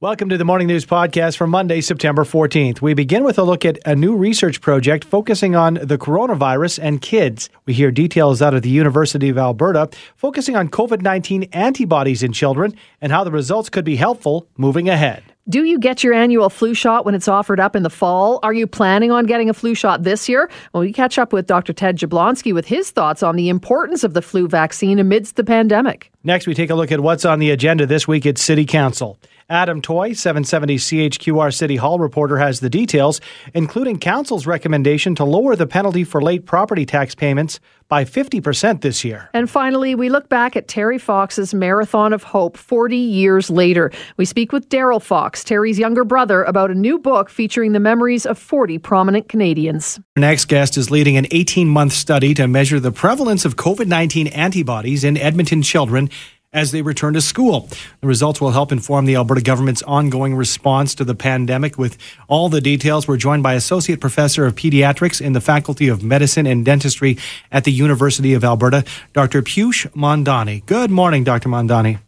Welcome 0.00 0.28
to 0.28 0.38
the 0.38 0.44
Morning 0.44 0.68
News 0.68 0.86
Podcast 0.86 1.36
for 1.36 1.48
Monday, 1.48 1.80
September 1.80 2.22
14th. 2.22 2.80
We 2.80 2.94
begin 2.94 3.24
with 3.24 3.36
a 3.36 3.42
look 3.42 3.64
at 3.64 3.80
a 3.84 3.96
new 3.96 4.14
research 4.14 4.60
project 4.60 5.02
focusing 5.02 5.56
on 5.56 5.74
the 5.74 5.98
coronavirus 5.98 6.78
and 6.80 7.00
kids. 7.00 7.50
We 7.66 7.74
hear 7.74 7.90
details 7.90 8.40
out 8.40 8.54
of 8.54 8.62
the 8.62 8.70
University 8.70 9.28
of 9.28 9.36
Alberta 9.36 9.90
focusing 10.14 10.54
on 10.54 10.68
COVID 10.68 11.02
19 11.02 11.48
antibodies 11.52 12.22
in 12.22 12.32
children 12.32 12.76
and 13.00 13.10
how 13.10 13.24
the 13.24 13.32
results 13.32 13.70
could 13.70 13.84
be 13.84 13.96
helpful 13.96 14.46
moving 14.56 14.88
ahead. 14.88 15.24
Do 15.48 15.64
you 15.64 15.80
get 15.80 16.04
your 16.04 16.12
annual 16.12 16.48
flu 16.48 16.74
shot 16.74 17.04
when 17.04 17.16
it's 17.16 17.26
offered 17.26 17.58
up 17.58 17.74
in 17.74 17.82
the 17.82 17.90
fall? 17.90 18.38
Are 18.44 18.52
you 18.52 18.68
planning 18.68 19.10
on 19.10 19.26
getting 19.26 19.50
a 19.50 19.54
flu 19.54 19.74
shot 19.74 20.04
this 20.04 20.28
year? 20.28 20.48
Well, 20.72 20.82
we 20.82 20.92
catch 20.92 21.18
up 21.18 21.32
with 21.32 21.46
Dr. 21.46 21.72
Ted 21.72 21.96
Jablonski 21.96 22.54
with 22.54 22.66
his 22.66 22.92
thoughts 22.92 23.22
on 23.24 23.34
the 23.34 23.48
importance 23.48 24.04
of 24.04 24.14
the 24.14 24.22
flu 24.22 24.46
vaccine 24.46 25.00
amidst 25.00 25.34
the 25.34 25.44
pandemic. 25.44 26.12
Next, 26.28 26.46
we 26.46 26.52
take 26.52 26.68
a 26.68 26.74
look 26.74 26.92
at 26.92 27.00
what's 27.00 27.24
on 27.24 27.38
the 27.38 27.50
agenda 27.52 27.86
this 27.86 28.06
week 28.06 28.26
at 28.26 28.36
City 28.36 28.66
Council. 28.66 29.18
Adam 29.48 29.80
Toy, 29.80 30.12
770 30.12 30.76
CHQR 30.76 31.54
City 31.54 31.76
Hall 31.76 31.98
reporter, 31.98 32.36
has 32.36 32.60
the 32.60 32.68
details, 32.68 33.18
including 33.54 33.98
Council's 33.98 34.46
recommendation 34.46 35.14
to 35.14 35.24
lower 35.24 35.56
the 35.56 35.66
penalty 35.66 36.04
for 36.04 36.20
late 36.20 36.44
property 36.44 36.84
tax 36.84 37.14
payments 37.14 37.60
by 37.88 38.04
50% 38.04 38.82
this 38.82 39.02
year. 39.02 39.30
And 39.32 39.48
finally, 39.48 39.94
we 39.94 40.10
look 40.10 40.28
back 40.28 40.56
at 40.56 40.68
Terry 40.68 40.98
Fox's 40.98 41.54
Marathon 41.54 42.12
of 42.12 42.22
Hope 42.22 42.58
40 42.58 42.96
years 42.96 43.48
later. 43.48 43.90
We 44.18 44.26
speak 44.26 44.52
with 44.52 44.68
Darrell 44.68 45.00
Fox, 45.00 45.42
Terry's 45.42 45.78
younger 45.78 46.04
brother, 46.04 46.44
about 46.44 46.70
a 46.70 46.74
new 46.74 46.98
book 46.98 47.30
featuring 47.30 47.72
the 47.72 47.80
memories 47.80 48.26
of 48.26 48.38
40 48.38 48.76
prominent 48.76 49.30
Canadians. 49.30 49.98
Our 50.16 50.20
next 50.20 50.44
guest 50.44 50.76
is 50.76 50.90
leading 50.90 51.16
an 51.16 51.26
18 51.30 51.66
month 51.66 51.94
study 51.94 52.34
to 52.34 52.46
measure 52.46 52.78
the 52.78 52.92
prevalence 52.92 53.46
of 53.46 53.56
COVID 53.56 53.86
19 53.86 54.26
antibodies 54.26 55.04
in 55.04 55.16
Edmonton 55.16 55.62
children 55.62 56.10
as 56.52 56.72
they 56.72 56.80
return 56.80 57.12
to 57.14 57.20
school. 57.20 57.68
The 58.00 58.06
results 58.06 58.40
will 58.40 58.52
help 58.52 58.72
inform 58.72 59.04
the 59.04 59.16
Alberta 59.16 59.42
government's 59.42 59.82
ongoing 59.82 60.34
response 60.34 60.94
to 60.94 61.04
the 61.04 61.14
pandemic. 61.14 61.76
With 61.76 61.98
all 62.26 62.48
the 62.48 62.60
details, 62.60 63.06
we're 63.06 63.18
joined 63.18 63.42
by 63.42 63.54
Associate 63.54 64.00
Professor 64.00 64.46
of 64.46 64.54
Pediatrics 64.54 65.20
in 65.20 65.34
the 65.34 65.40
Faculty 65.42 65.88
of 65.88 66.02
Medicine 66.02 66.46
and 66.46 66.64
Dentistry 66.64 67.18
at 67.52 67.64
the 67.64 67.72
University 67.72 68.32
of 68.32 68.44
Alberta, 68.44 68.84
Dr. 69.12 69.42
Piush 69.42 69.90
Mandhane. 69.92 70.64
Good 70.64 70.90
morning, 70.90 71.22
Dr. 71.22 71.50
Mandhane. 71.50 71.98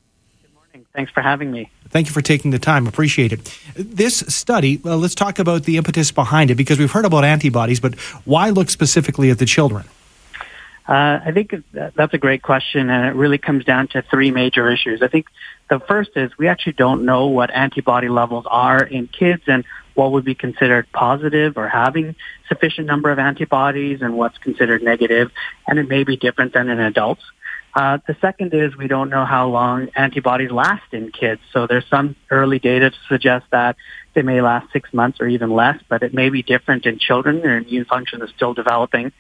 Good 0.42 0.54
morning. 0.54 0.86
Thanks 0.94 1.12
for 1.12 1.20
having 1.20 1.50
me. 1.50 1.70
Thank 1.90 2.06
you 2.06 2.12
for 2.12 2.22
taking 2.22 2.50
the 2.50 2.58
time. 2.58 2.86
Appreciate 2.86 3.32
it. 3.32 3.58
This 3.74 4.20
study, 4.28 4.78
well, 4.78 4.96
let's 4.96 5.14
talk 5.14 5.38
about 5.38 5.64
the 5.64 5.76
impetus 5.76 6.12
behind 6.12 6.50
it 6.50 6.54
because 6.54 6.78
we've 6.78 6.90
heard 6.90 7.04
about 7.04 7.24
antibodies, 7.24 7.80
but 7.80 7.98
why 8.24 8.50
look 8.50 8.70
specifically 8.70 9.30
at 9.30 9.38
the 9.38 9.44
children? 9.44 9.84
Uh, 10.90 11.20
I 11.24 11.30
think 11.30 11.54
that's 11.72 12.14
a 12.14 12.18
great 12.18 12.42
question, 12.42 12.90
and 12.90 13.06
it 13.06 13.14
really 13.14 13.38
comes 13.38 13.64
down 13.64 13.86
to 13.88 14.02
three 14.10 14.32
major 14.32 14.68
issues. 14.68 15.02
I 15.02 15.06
think 15.06 15.26
the 15.68 15.78
first 15.78 16.10
is 16.16 16.36
we 16.36 16.48
actually 16.48 16.72
don't 16.72 17.04
know 17.04 17.28
what 17.28 17.52
antibody 17.52 18.08
levels 18.08 18.44
are 18.50 18.82
in 18.82 19.06
kids 19.06 19.44
and 19.46 19.64
what 19.94 20.10
would 20.10 20.24
be 20.24 20.34
considered 20.34 20.90
positive 20.92 21.56
or 21.56 21.68
having 21.68 22.16
sufficient 22.48 22.88
number 22.88 23.12
of 23.12 23.20
antibodies 23.20 24.02
and 24.02 24.16
what's 24.16 24.36
considered 24.38 24.82
negative, 24.82 25.30
and 25.68 25.78
it 25.78 25.88
may 25.88 26.02
be 26.02 26.16
different 26.16 26.54
than 26.54 26.68
in 26.68 26.80
adults. 26.80 27.22
Uh, 27.74 27.98
the 28.06 28.16
second 28.20 28.52
is 28.52 28.76
we 28.76 28.88
don't 28.88 29.10
know 29.10 29.24
how 29.24 29.48
long 29.48 29.88
antibodies 29.94 30.50
last 30.50 30.92
in 30.92 31.12
kids. 31.12 31.40
So 31.52 31.66
there's 31.66 31.86
some 31.88 32.16
early 32.30 32.58
data 32.58 32.90
to 32.90 32.96
suggest 33.08 33.46
that 33.52 33.76
they 34.14 34.22
may 34.22 34.40
last 34.40 34.72
six 34.72 34.92
months 34.92 35.20
or 35.20 35.28
even 35.28 35.50
less, 35.50 35.80
but 35.88 36.02
it 36.02 36.12
may 36.12 36.30
be 36.30 36.42
different 36.42 36.84
in 36.84 36.98
children. 36.98 37.40
Their 37.40 37.58
immune 37.58 37.84
function 37.84 38.22
is 38.22 38.30
still 38.34 38.54
developing. 38.54 39.12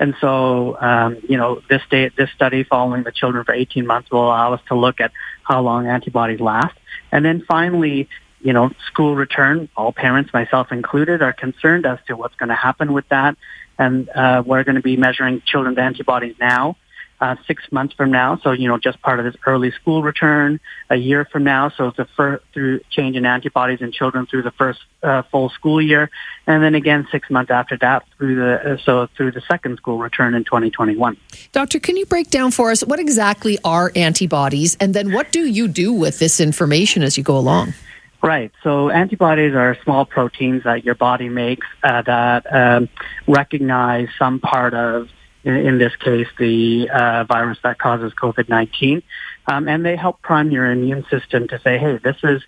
And 0.00 0.14
so, 0.20 0.80
um, 0.80 1.18
you 1.28 1.36
know, 1.36 1.60
this, 1.68 1.82
day, 1.90 2.10
this 2.16 2.30
study 2.34 2.64
following 2.64 3.02
the 3.02 3.12
children 3.12 3.44
for 3.44 3.52
18 3.52 3.86
months 3.86 4.10
will 4.10 4.24
allow 4.24 4.54
us 4.54 4.62
to 4.68 4.74
look 4.74 5.00
at 5.00 5.12
how 5.42 5.60
long 5.60 5.86
antibodies 5.86 6.40
last. 6.40 6.74
And 7.12 7.24
then 7.24 7.44
finally, 7.46 8.08
you 8.40 8.54
know, 8.54 8.70
school 8.86 9.16
return, 9.16 9.68
all 9.76 9.92
parents, 9.92 10.32
myself 10.32 10.72
included, 10.72 11.20
are 11.20 11.34
concerned 11.34 11.84
as 11.84 11.98
to 12.06 12.16
what's 12.16 12.36
going 12.36 12.48
to 12.48 12.54
happen 12.54 12.94
with 12.94 13.08
that. 13.10 13.36
And 13.78 14.08
uh, 14.08 14.42
we're 14.46 14.64
going 14.64 14.76
to 14.76 14.82
be 14.82 14.96
measuring 14.96 15.42
children's 15.44 15.78
antibodies 15.78 16.36
now 16.40 16.76
uh, 17.20 17.36
six 17.46 17.64
months 17.70 17.94
from 17.94 18.10
now. 18.10 18.38
So, 18.38 18.52
you 18.52 18.68
know, 18.68 18.78
just 18.78 19.00
part 19.02 19.18
of 19.18 19.24
this 19.24 19.34
early 19.46 19.70
school 19.72 20.02
return, 20.02 20.60
a 20.88 20.96
year 20.96 21.24
from 21.24 21.44
now. 21.44 21.70
So 21.70 21.88
it's 21.88 21.98
a 21.98 22.06
fir- 22.16 22.40
through 22.52 22.80
change 22.90 23.16
in 23.16 23.26
antibodies 23.26 23.80
in 23.80 23.92
children 23.92 24.26
through 24.26 24.42
the 24.42 24.50
first 24.52 24.80
uh, 25.02 25.22
full 25.30 25.48
school 25.50 25.82
year. 25.82 26.10
And 26.46 26.62
then 26.62 26.74
again, 26.74 27.08
six 27.10 27.28
months 27.30 27.50
after 27.50 27.76
that 27.78 28.04
through 28.16 28.36
the, 28.36 28.74
uh, 28.74 28.76
so 28.78 29.08
through 29.16 29.32
the 29.32 29.42
second 29.42 29.76
school 29.78 29.98
return 29.98 30.34
in 30.34 30.44
2021. 30.44 31.16
Doctor, 31.52 31.80
can 31.80 31.96
you 31.96 32.06
break 32.06 32.30
down 32.30 32.50
for 32.50 32.70
us 32.70 32.82
what 32.84 33.00
exactly 33.00 33.58
are 33.64 33.90
antibodies 33.96 34.76
and 34.80 34.94
then 34.94 35.12
what 35.12 35.32
do 35.32 35.46
you 35.46 35.68
do 35.68 35.92
with 35.92 36.18
this 36.18 36.40
information 36.40 37.02
as 37.02 37.16
you 37.18 37.24
go 37.24 37.36
along? 37.36 37.74
Right. 38.22 38.50
So 38.64 38.90
antibodies 38.90 39.54
are 39.54 39.76
small 39.84 40.04
proteins 40.04 40.64
that 40.64 40.84
your 40.84 40.96
body 40.96 41.28
makes 41.28 41.66
uh, 41.84 42.02
that 42.02 42.52
um, 42.52 42.88
recognize 43.28 44.08
some 44.18 44.40
part 44.40 44.74
of 44.74 45.08
in, 45.44 45.54
in 45.54 45.78
this 45.78 45.94
case, 45.96 46.28
the 46.38 46.88
uh, 46.90 47.24
virus 47.24 47.58
that 47.62 47.78
causes 47.78 48.12
COVID-19. 48.14 49.02
Um, 49.46 49.68
and 49.68 49.84
they 49.84 49.96
help 49.96 50.20
prime 50.20 50.50
your 50.50 50.70
immune 50.70 51.06
system 51.10 51.48
to 51.48 51.58
say, 51.60 51.78
hey, 51.78 51.98
this 51.98 52.16
is 52.22 52.42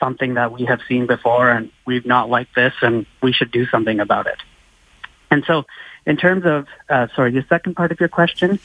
something 0.00 0.34
that 0.34 0.52
we 0.52 0.64
have 0.66 0.80
seen 0.88 1.06
before 1.06 1.50
and 1.50 1.70
we've 1.86 2.06
not 2.06 2.28
liked 2.28 2.54
this 2.54 2.74
and 2.82 3.06
we 3.22 3.32
should 3.32 3.50
do 3.50 3.66
something 3.66 4.00
about 4.00 4.26
it. 4.26 4.38
And 5.30 5.44
so 5.46 5.64
in 6.06 6.16
terms 6.16 6.44
of, 6.44 6.66
uh, 6.88 7.08
sorry, 7.14 7.32
the 7.32 7.44
second 7.48 7.74
part 7.74 7.92
of 7.92 8.00
your 8.00 8.08
question? 8.08 8.58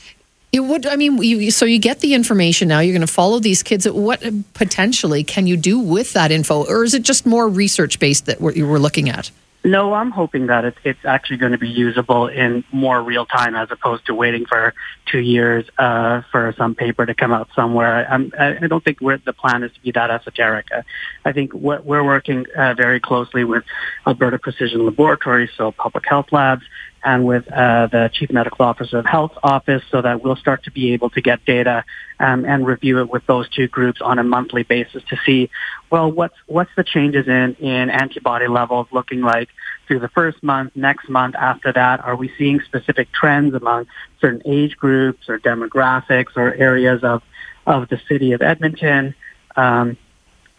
It 0.51 0.59
would, 0.59 0.85
I 0.85 0.97
mean, 0.97 1.17
you, 1.23 1.49
so 1.49 1.65
you 1.65 1.79
get 1.79 2.01
the 2.01 2.13
information 2.13 2.67
now, 2.67 2.79
you're 2.79 2.93
going 2.93 3.07
to 3.07 3.11
follow 3.11 3.39
these 3.39 3.63
kids. 3.63 3.89
What 3.89 4.21
potentially 4.53 5.23
can 5.23 5.47
you 5.47 5.55
do 5.57 5.79
with 5.79 6.13
that 6.13 6.31
info? 6.31 6.65
Or 6.65 6.83
is 6.83 6.93
it 6.93 7.03
just 7.03 7.25
more 7.25 7.47
research 7.47 7.99
based 7.99 8.25
that 8.25 8.41
we're, 8.41 8.65
we're 8.65 8.79
looking 8.79 9.09
at? 9.09 9.31
No, 9.63 9.93
I'm 9.93 10.09
hoping 10.09 10.47
that 10.47 10.65
it's, 10.65 10.77
it's 10.83 11.05
actually 11.05 11.37
going 11.37 11.51
to 11.51 11.57
be 11.59 11.69
usable 11.69 12.27
in 12.27 12.63
more 12.71 13.01
real 13.01 13.27
time 13.27 13.55
as 13.55 13.69
opposed 13.69 14.07
to 14.07 14.15
waiting 14.15 14.45
for 14.45 14.73
two 15.05 15.19
years 15.19 15.65
uh, 15.77 16.21
for 16.31 16.53
some 16.57 16.73
paper 16.73 17.05
to 17.05 17.13
come 17.13 17.31
out 17.31 17.47
somewhere. 17.55 18.07
I'm, 18.09 18.31
I 18.39 18.65
don't 18.67 18.83
think 18.83 18.99
the 18.99 19.33
plan 19.33 19.61
is 19.61 19.71
to 19.73 19.81
be 19.81 19.91
that 19.91 20.09
esoteric. 20.09 20.67
Uh, 20.75 20.81
I 21.25 21.31
think 21.31 21.53
what, 21.53 21.85
we're 21.85 22.03
working 22.03 22.47
uh, 22.55 22.73
very 22.73 22.99
closely 22.99 23.43
with 23.43 23.63
Alberta 24.05 24.39
Precision 24.39 24.85
Laboratories, 24.85 25.49
so 25.57 25.71
public 25.71 26.05
health 26.07 26.27
labs, 26.31 26.63
and 27.03 27.25
with 27.25 27.51
uh, 27.51 27.87
the 27.87 28.09
Chief 28.13 28.31
Medical 28.31 28.65
Officer 28.65 28.99
of 28.99 29.05
Health 29.05 29.31
Office 29.43 29.81
so 29.91 30.01
that 30.01 30.23
we'll 30.23 30.35
start 30.35 30.63
to 30.63 30.71
be 30.71 30.93
able 30.93 31.09
to 31.11 31.21
get 31.21 31.43
data 31.45 31.83
um, 32.19 32.45
and 32.45 32.65
review 32.65 32.99
it 32.99 33.09
with 33.09 33.25
those 33.25 33.49
two 33.49 33.67
groups 33.67 34.01
on 34.01 34.19
a 34.19 34.23
monthly 34.23 34.63
basis 34.63 35.01
to 35.09 35.17
see, 35.25 35.49
well, 35.89 36.11
what's, 36.11 36.35
what's 36.45 36.69
the 36.75 36.83
changes 36.83 37.27
in, 37.27 37.55
in 37.55 37.89
antibody 37.89 38.47
levels 38.47 38.87
looking 38.91 39.21
like 39.21 39.49
through 39.87 39.99
the 39.99 40.09
first 40.09 40.41
month, 40.43 40.75
next 40.75 41.09
month, 41.09 41.35
after 41.35 41.73
that? 41.73 42.03
Are 42.03 42.15
we 42.15 42.31
seeing 42.37 42.59
specific 42.61 43.11
trends 43.11 43.55
among 43.55 43.87
certain 44.19 44.41
age 44.45 44.77
groups 44.77 45.27
or 45.27 45.39
demographics 45.39 46.35
or 46.35 46.53
areas 46.53 47.03
of, 47.03 47.23
of 47.65 47.89
the 47.89 47.99
city 48.07 48.33
of 48.33 48.41
Edmonton? 48.41 49.15
Um, 49.55 49.97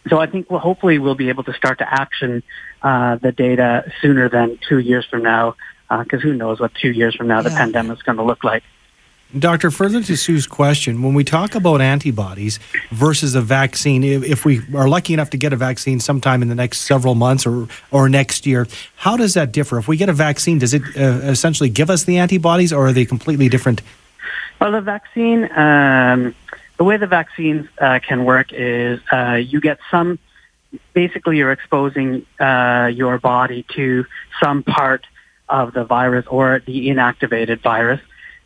so 0.09 0.19
I 0.19 0.27
think 0.27 0.49
well, 0.49 0.59
hopefully 0.59 0.99
we'll 0.99 1.15
be 1.15 1.29
able 1.29 1.43
to 1.43 1.53
start 1.53 1.79
to 1.79 1.93
action 1.93 2.43
uh, 2.81 3.15
the 3.17 3.31
data 3.31 3.91
sooner 4.01 4.29
than 4.29 4.59
two 4.67 4.79
years 4.79 5.05
from 5.05 5.23
now 5.23 5.55
because 5.89 6.19
uh, 6.19 6.23
who 6.23 6.33
knows 6.33 6.59
what 6.59 6.73
two 6.73 6.91
years 6.91 7.15
from 7.15 7.27
now 7.27 7.41
the 7.41 7.49
pandemic 7.49 7.97
is 7.97 8.03
going 8.03 8.17
to 8.17 8.23
look 8.23 8.43
like. 8.43 8.63
Doctor, 9.37 9.71
further 9.71 10.03
to 10.03 10.15
Sue's 10.15 10.45
question, 10.45 11.01
when 11.01 11.15
we 11.15 11.23
talk 11.23 11.55
about 11.55 11.81
antibodies 11.81 12.59
versus 12.91 13.33
a 13.33 13.41
vaccine, 13.41 14.03
if, 14.03 14.23
if, 14.23 14.45
we 14.45 14.61
are 14.75 14.87
lucky 14.87 15.11
enough 15.11 15.31
to 15.31 15.37
get 15.37 15.51
a 15.51 15.55
vaccine 15.55 15.99
sometime 15.99 16.43
in 16.43 16.49
the 16.49 16.55
next 16.55 16.81
several 16.81 17.15
months 17.15 17.47
or, 17.47 17.67
or 17.89 18.07
next 18.07 18.45
year, 18.45 18.67
how 18.95 19.17
does 19.17 19.33
that 19.33 19.51
differ? 19.51 19.79
If 19.79 19.87
we 19.87 19.97
get 19.97 20.07
a 20.07 20.13
vaccine, 20.13 20.59
does 20.59 20.75
it 20.75 20.83
uh, 20.95 21.25
essentially 21.25 21.69
give 21.69 21.89
us 21.89 22.03
the 22.03 22.19
antibodies 22.19 22.71
or 22.71 22.87
are 22.87 22.93
they 22.93 23.05
completely 23.05 23.49
different? 23.49 23.81
Well, 24.61 24.71
the 24.71 24.81
vaccine, 24.81 25.49
um, 25.57 26.35
the 26.77 26.83
way 26.83 26.97
the 26.97 27.07
vaccines 27.07 27.67
uh, 27.79 27.99
can 28.07 28.25
work 28.25 28.51
is 28.51 28.99
uh, 29.11 29.33
you 29.35 29.61
get 29.61 29.79
some, 29.91 30.19
basically 30.93 31.37
you're 31.37 31.51
exposing 31.51 32.25
uh, 32.39 32.89
your 32.93 33.19
body 33.19 33.65
to 33.75 34.05
some 34.41 34.63
part 34.63 35.05
of 35.47 35.73
the 35.73 35.83
virus 35.83 36.25
or 36.27 36.61
the 36.65 36.87
inactivated 36.87 37.61
virus. 37.61 38.01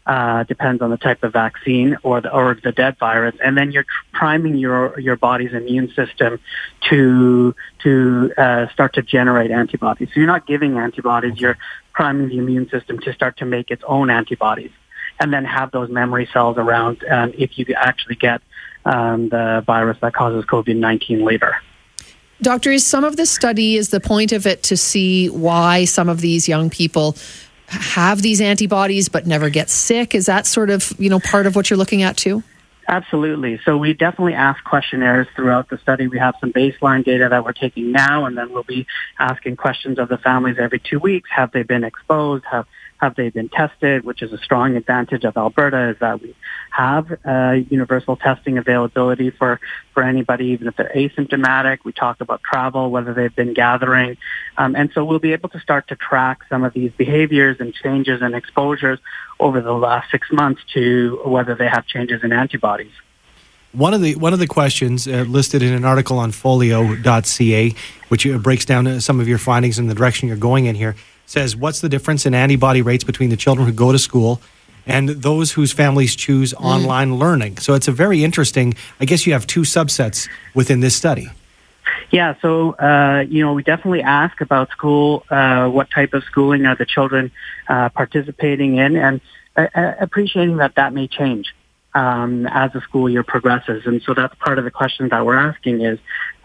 Uh, 0.05 0.43
depends 0.43 0.81
on 0.81 0.89
the 0.89 0.95
type 0.95 1.21
of 1.21 1.33
vaccine 1.33 1.97
or 2.01 2.21
the 2.21 2.33
or 2.33 2.57
the 2.63 2.71
dead 2.71 2.97
virus, 2.97 3.35
and 3.43 3.57
then 3.57 3.73
you're 3.73 3.85
priming 4.13 4.55
your 4.55 4.97
your 5.01 5.17
body's 5.17 5.51
immune 5.51 5.89
system 5.89 6.39
to 6.89 7.53
to 7.79 8.31
uh, 8.37 8.69
start 8.69 8.93
to 8.93 9.01
generate 9.01 9.51
antibodies. 9.51 10.07
So 10.13 10.21
you're 10.21 10.27
not 10.27 10.47
giving 10.47 10.77
antibodies; 10.77 11.41
you're 11.41 11.57
priming 11.91 12.29
the 12.29 12.37
immune 12.37 12.69
system 12.69 12.99
to 12.99 13.11
start 13.11 13.35
to 13.39 13.45
make 13.45 13.69
its 13.69 13.83
own 13.85 14.09
antibodies, 14.09 14.71
and 15.19 15.33
then 15.33 15.45
have 15.45 15.71
those 15.71 15.89
memory 15.89 16.29
cells 16.31 16.57
around 16.57 17.03
um, 17.09 17.33
if 17.37 17.57
you 17.57 17.65
actually 17.75 18.15
get 18.15 18.41
um, 18.85 19.29
the 19.29 19.63
virus 19.65 19.97
that 20.01 20.13
causes 20.13 20.45
COVID 20.45 20.77
nineteen 20.77 21.23
later. 21.25 21.55
Doctor, 22.41 22.71
is 22.71 22.85
some 22.85 23.03
of 23.03 23.15
the 23.15 23.25
study, 23.25 23.77
is 23.77 23.89
the 23.89 23.99
point 23.99 24.31
of 24.31 24.45
it 24.45 24.61
to 24.63 24.77
see 24.77 25.27
why 25.27 25.85
some 25.85 26.07
of 26.07 26.21
these 26.21 26.47
young 26.47 26.69
people 26.69 27.17
have 27.67 28.21
these 28.21 28.39
antibodies 28.39 29.09
but 29.09 29.25
never 29.25 29.49
get 29.49 29.71
sick? 29.71 30.13
Is 30.13 30.27
that 30.27 30.45
sort 30.45 30.69
of, 30.69 30.93
you 30.99 31.09
know, 31.09 31.19
part 31.19 31.47
of 31.47 31.55
what 31.55 31.69
you're 31.69 31.77
looking 31.77 32.03
at 32.03 32.15
too? 32.15 32.43
Absolutely. 32.87 33.59
So 33.65 33.75
we 33.75 33.93
definitely 33.93 34.35
ask 34.35 34.63
questionnaires 34.63 35.27
throughout 35.35 35.69
the 35.69 35.77
study. 35.79 36.07
We 36.07 36.19
have 36.19 36.35
some 36.39 36.53
baseline 36.53 37.03
data 37.03 37.27
that 37.27 37.43
we're 37.43 37.51
taking 37.51 37.91
now, 37.91 38.25
and 38.25 38.37
then 38.37 38.53
we'll 38.53 38.63
be 38.63 38.87
asking 39.19 39.57
questions 39.57 39.99
of 39.99 40.07
the 40.07 40.17
families 40.17 40.57
every 40.57 40.79
two 40.79 40.99
weeks. 40.99 41.29
Have 41.35 41.51
they 41.51 41.63
been 41.63 41.83
exposed? 41.83 42.45
Have 42.45 42.65
have 42.97 43.15
they 43.15 43.29
been 43.29 43.49
tested? 43.49 44.03
Which 44.03 44.21
is 44.21 44.33
a 44.33 44.37
strong 44.37 44.75
advantage 44.75 45.23
of 45.23 45.37
Alberta 45.37 45.89
is 45.89 45.97
that 45.99 46.21
we 46.21 46.35
have 46.71 47.17
uh, 47.25 47.57
universal 47.69 48.15
testing 48.15 48.57
availability 48.57 49.29
for 49.29 49.59
for 49.93 50.03
anybody, 50.03 50.47
even 50.47 50.67
if 50.67 50.75
they're 50.75 50.91
asymptomatic. 50.95 51.79
We 51.83 51.91
talk 51.91 52.21
about 52.21 52.41
travel, 52.43 52.91
whether 52.91 53.13
they've 53.13 53.35
been 53.35 53.53
gathering, 53.53 54.17
um, 54.57 54.75
and 54.75 54.91
so 54.93 55.05
we'll 55.05 55.19
be 55.19 55.33
able 55.33 55.49
to 55.49 55.59
start 55.59 55.87
to 55.89 55.95
track 55.95 56.39
some 56.49 56.63
of 56.63 56.73
these 56.73 56.91
behaviors 56.91 57.57
and 57.59 57.73
changes 57.73 58.21
and 58.21 58.35
exposures 58.35 58.99
over 59.39 59.61
the 59.61 59.73
last 59.73 60.09
six 60.11 60.31
months 60.31 60.61
to 60.73 61.21
whether 61.25 61.55
they 61.55 61.67
have 61.67 61.85
changes 61.85 62.23
in 62.23 62.33
antibodies. 62.33 62.91
One 63.73 63.93
of 63.93 64.01
the 64.01 64.15
one 64.15 64.33
of 64.33 64.39
the 64.39 64.47
questions 64.47 65.07
uh, 65.07 65.25
listed 65.27 65.61
in 65.61 65.73
an 65.73 65.85
article 65.85 66.17
on 66.17 66.31
folio.ca, 66.31 67.75
which 68.07 68.25
uh, 68.25 68.37
breaks 68.37 68.65
down 68.65 68.87
uh, 68.87 68.99
some 68.99 69.19
of 69.19 69.27
your 69.27 69.37
findings 69.37 69.77
and 69.77 69.89
the 69.89 69.93
direction 69.93 70.27
you're 70.27 70.37
going 70.37 70.65
in 70.65 70.75
here, 70.75 70.95
says 71.27 71.55
what's 71.55 71.81
the 71.81 71.89
difference 71.89 72.25
in 72.25 72.33
antibody 72.33 72.81
rates 72.81 73.03
between 73.03 73.29
the 73.29 73.37
children 73.37 73.67
who 73.67 73.73
go 73.73 73.91
to 73.91 73.99
school 73.99 74.41
and 74.87 75.09
those 75.09 75.51
whose 75.51 75.71
families 75.71 76.15
choose 76.15 76.53
mm. 76.53 76.63
online 76.63 77.19
learning. 77.19 77.57
So 77.57 77.75
it's 77.75 77.87
a 77.87 77.91
very 77.91 78.23
interesting. 78.23 78.73
I 78.99 79.05
guess 79.05 79.27
you 79.27 79.33
have 79.33 79.45
two 79.45 79.61
subsets 79.61 80.27
within 80.55 80.79
this 80.79 80.95
study. 80.95 81.29
Yeah, 82.09 82.35
so 82.41 82.71
uh, 82.71 83.25
you 83.27 83.43
know 83.43 83.53
we 83.53 83.63
definitely 83.63 84.01
ask 84.01 84.39
about 84.41 84.71
school. 84.71 85.23
Uh, 85.29 85.69
what 85.69 85.91
type 85.91 86.13
of 86.13 86.23
schooling 86.23 86.65
are 86.65 86.75
the 86.75 86.85
children 86.85 87.31
uh, 87.67 87.89
participating 87.89 88.77
in, 88.77 88.95
and 88.95 89.21
uh, 89.57 89.67
uh, 89.75 89.93
appreciating 89.99 90.57
that 90.57 90.75
that 90.75 90.93
may 90.93 91.07
change 91.07 91.53
um, 91.93 92.45
as 92.47 92.71
the 92.71 92.81
school 92.81 93.09
year 93.09 93.23
progresses. 93.23 93.85
And 93.85 94.01
so 94.03 94.13
that's 94.13 94.33
part 94.35 94.57
of 94.57 94.63
the 94.63 94.71
question 94.71 95.09
that 95.09 95.25
we're 95.25 95.37
asking 95.37 95.81
is, 95.81 95.99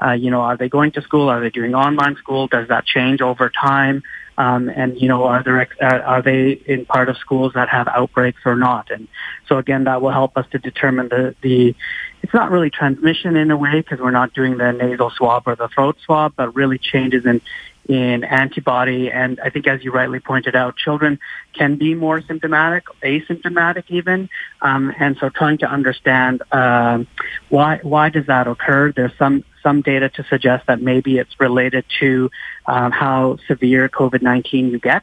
uh, 0.05 0.13
you 0.13 0.31
know, 0.31 0.41
are 0.41 0.57
they 0.57 0.69
going 0.69 0.93
to 0.93 1.03
school? 1.03 1.29
Are 1.29 1.41
they 1.41 1.51
doing 1.51 1.75
online 1.75 2.17
school? 2.17 2.49
Does 2.49 2.69
that 2.69 2.85
change 2.87 3.21
over 3.21 3.51
time? 3.51 4.03
Um, 4.43 4.69
and 4.69 5.01
you 5.01 5.07
know, 5.07 5.25
are 5.25 5.43
there 5.45 5.69
uh, 5.81 5.99
are 5.99 6.21
they 6.21 6.53
in 6.53 6.85
part 6.85 7.09
of 7.09 7.17
schools 7.19 7.53
that 7.55 7.69
have 7.69 7.87
outbreaks 7.87 8.41
or 8.45 8.57
not? 8.57 8.91
And 8.91 9.07
so 9.49 9.59
again, 9.59 9.85
that 9.85 10.03
will 10.03 10.11
help 10.11 10.37
us 10.37 10.47
to 10.51 10.59
determine 10.59 11.09
the 11.09 11.35
the. 11.43 11.77
It's 12.23 12.35
not 12.35 12.51
really 12.51 12.71
transmission 12.71 13.37
in 13.37 13.51
a 13.51 13.57
way 13.57 13.81
because 13.81 13.99
we're 13.99 14.13
not 14.13 14.33
doing 14.33 14.57
the 14.57 14.71
nasal 14.73 15.11
swab 15.11 15.43
or 15.47 15.57
the 15.57 15.69
throat 15.69 15.97
swab, 16.05 16.35
but 16.37 16.55
really 16.57 16.79
changes 16.79 17.25
in 17.25 17.41
in 17.89 18.25
antibody. 18.25 19.11
And 19.11 19.39
I 19.41 19.51
think, 19.51 19.69
as 19.69 19.85
you 19.85 19.93
rightly 19.93 20.19
pointed 20.19 20.57
out, 20.57 20.77
children 20.77 21.21
can 21.53 21.77
be 21.77 21.95
more 21.95 22.21
symptomatic, 22.21 22.85
asymptomatic 23.03 23.85
even. 23.89 24.29
Um, 24.61 24.93
and 24.99 25.17
so, 25.19 25.29
trying 25.29 25.59
to 25.59 25.71
understand 25.71 26.43
um, 26.51 27.07
why 27.49 27.79
why 27.83 28.09
does 28.09 28.27
that 28.27 28.49
occur? 28.49 28.91
There's 28.91 29.17
some 29.19 29.45
some 29.63 29.83
data 29.83 30.09
to 30.11 30.25
suggest 30.25 30.67
that 30.67 30.81
maybe 30.81 31.19
it's 31.19 31.41
related 31.41 31.85
to 32.01 32.31
um, 32.67 32.93
how 32.93 33.39
severe 33.47 33.89
COVID-19 33.89 34.71
you 34.71 34.79
get 34.79 35.03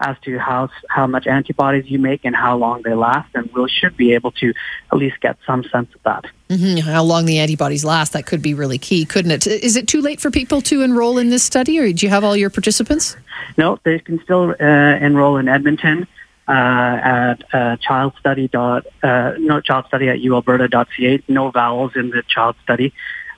as 0.00 0.16
to 0.22 0.38
how 0.38 0.68
how 0.88 1.06
much 1.06 1.26
antibodies 1.26 1.90
you 1.90 1.98
make 1.98 2.24
and 2.24 2.34
how 2.34 2.56
long 2.56 2.82
they 2.82 2.94
last, 2.94 3.28
and 3.34 3.50
we 3.52 3.68
should 3.68 3.96
be 3.96 4.14
able 4.14 4.30
to 4.32 4.52
at 4.90 4.98
least 4.98 5.20
get 5.20 5.36
some 5.46 5.62
sense 5.64 5.94
of 5.94 6.02
that. 6.04 6.24
Mm-hmm. 6.48 6.88
How 6.88 7.02
long 7.02 7.26
the 7.26 7.38
antibodies 7.38 7.84
last 7.84 8.12
that 8.14 8.26
could 8.26 8.42
be 8.42 8.54
really 8.54 8.78
key, 8.78 9.04
couldn't 9.04 9.30
it? 9.30 9.46
Is 9.46 9.76
it 9.76 9.86
too 9.86 10.00
late 10.00 10.20
for 10.20 10.30
people 10.30 10.62
to 10.62 10.82
enroll 10.82 11.18
in 11.18 11.30
this 11.30 11.42
study, 11.42 11.78
or 11.78 11.92
do 11.92 12.06
you 12.06 12.10
have 12.10 12.24
all 12.24 12.36
your 12.36 12.50
participants? 12.50 13.16
No, 13.56 13.78
they 13.84 13.98
can 13.98 14.20
still 14.22 14.54
uh, 14.58 14.64
enroll 14.64 15.36
in 15.36 15.48
Edmonton. 15.48 16.06
Uh, 16.48 16.52
at 16.52 17.54
uh, 17.54 17.76
child 17.76 18.12
study 18.18 18.48
dot 18.48 18.84
uh, 19.04 19.34
no 19.38 19.60
child 19.60 19.84
study 19.86 20.08
at 20.08 20.18
ualberta.ca. 20.18 21.22
No 21.28 21.52
vowels 21.52 21.92
in 21.94 22.10
the 22.10 22.24
child 22.26 22.56
study. 22.64 22.92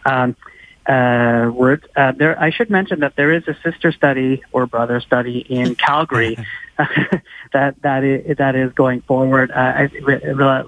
Um, 0.06 0.34
uh, 0.86 1.50
words. 1.52 1.84
Uh, 1.94 2.12
there, 2.12 2.38
I 2.40 2.50
should 2.50 2.70
mention 2.70 3.00
that 3.00 3.16
there 3.16 3.32
is 3.32 3.46
a 3.46 3.56
sister 3.62 3.92
study 3.92 4.42
or 4.52 4.66
brother 4.66 5.00
study 5.00 5.38
in 5.38 5.74
Calgary 5.86 6.36
that 7.52 7.76
that 7.82 8.04
is, 8.04 8.36
that 8.38 8.56
is 8.56 8.72
going 8.72 9.02
forward, 9.02 9.50
uh, 9.50 9.88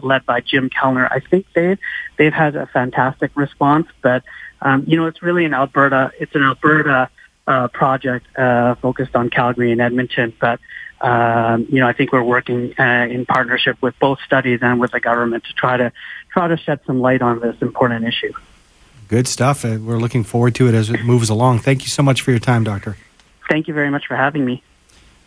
led 0.02 0.26
by 0.26 0.40
Jim 0.40 0.70
Kellner. 0.70 1.06
I 1.06 1.20
think 1.20 1.46
they've 1.54 1.78
they've 2.16 2.32
had 2.32 2.56
a 2.56 2.66
fantastic 2.66 3.32
response, 3.34 3.88
but 4.02 4.22
um, 4.60 4.84
you 4.86 4.96
know 4.96 5.06
it's 5.06 5.22
really 5.22 5.44
an 5.44 5.54
Alberta. 5.54 6.12
It's 6.18 6.34
an 6.34 6.42
Alberta 6.42 7.08
uh, 7.46 7.68
project 7.68 8.26
uh, 8.36 8.76
focused 8.76 9.16
on 9.16 9.30
Calgary 9.30 9.72
and 9.72 9.80
Edmonton, 9.80 10.32
but. 10.40 10.60
Um, 11.00 11.66
you 11.68 11.80
know, 11.80 11.86
I 11.86 11.92
think 11.92 12.12
we're 12.12 12.22
working 12.22 12.72
uh, 12.78 13.06
in 13.10 13.26
partnership 13.26 13.76
with 13.82 13.98
both 13.98 14.20
studies 14.24 14.60
and 14.62 14.80
with 14.80 14.92
the 14.92 15.00
government 15.00 15.44
to 15.44 15.52
try 15.52 15.76
to 15.76 15.92
try 16.32 16.48
to 16.48 16.56
shed 16.56 16.80
some 16.86 17.00
light 17.00 17.20
on 17.20 17.40
this 17.40 17.56
important 17.60 18.06
issue. 18.06 18.32
Good 19.08 19.28
stuff. 19.28 19.64
We're 19.64 19.98
looking 19.98 20.24
forward 20.24 20.54
to 20.56 20.68
it 20.68 20.74
as 20.74 20.90
it 20.90 21.04
moves 21.04 21.28
along. 21.28 21.60
Thank 21.60 21.82
you 21.82 21.88
so 21.88 22.02
much 22.02 22.22
for 22.22 22.30
your 22.30 22.40
time, 22.40 22.64
Doctor. 22.64 22.96
Thank 23.48 23.68
you 23.68 23.74
very 23.74 23.90
much 23.90 24.06
for 24.06 24.16
having 24.16 24.44
me. 24.44 24.62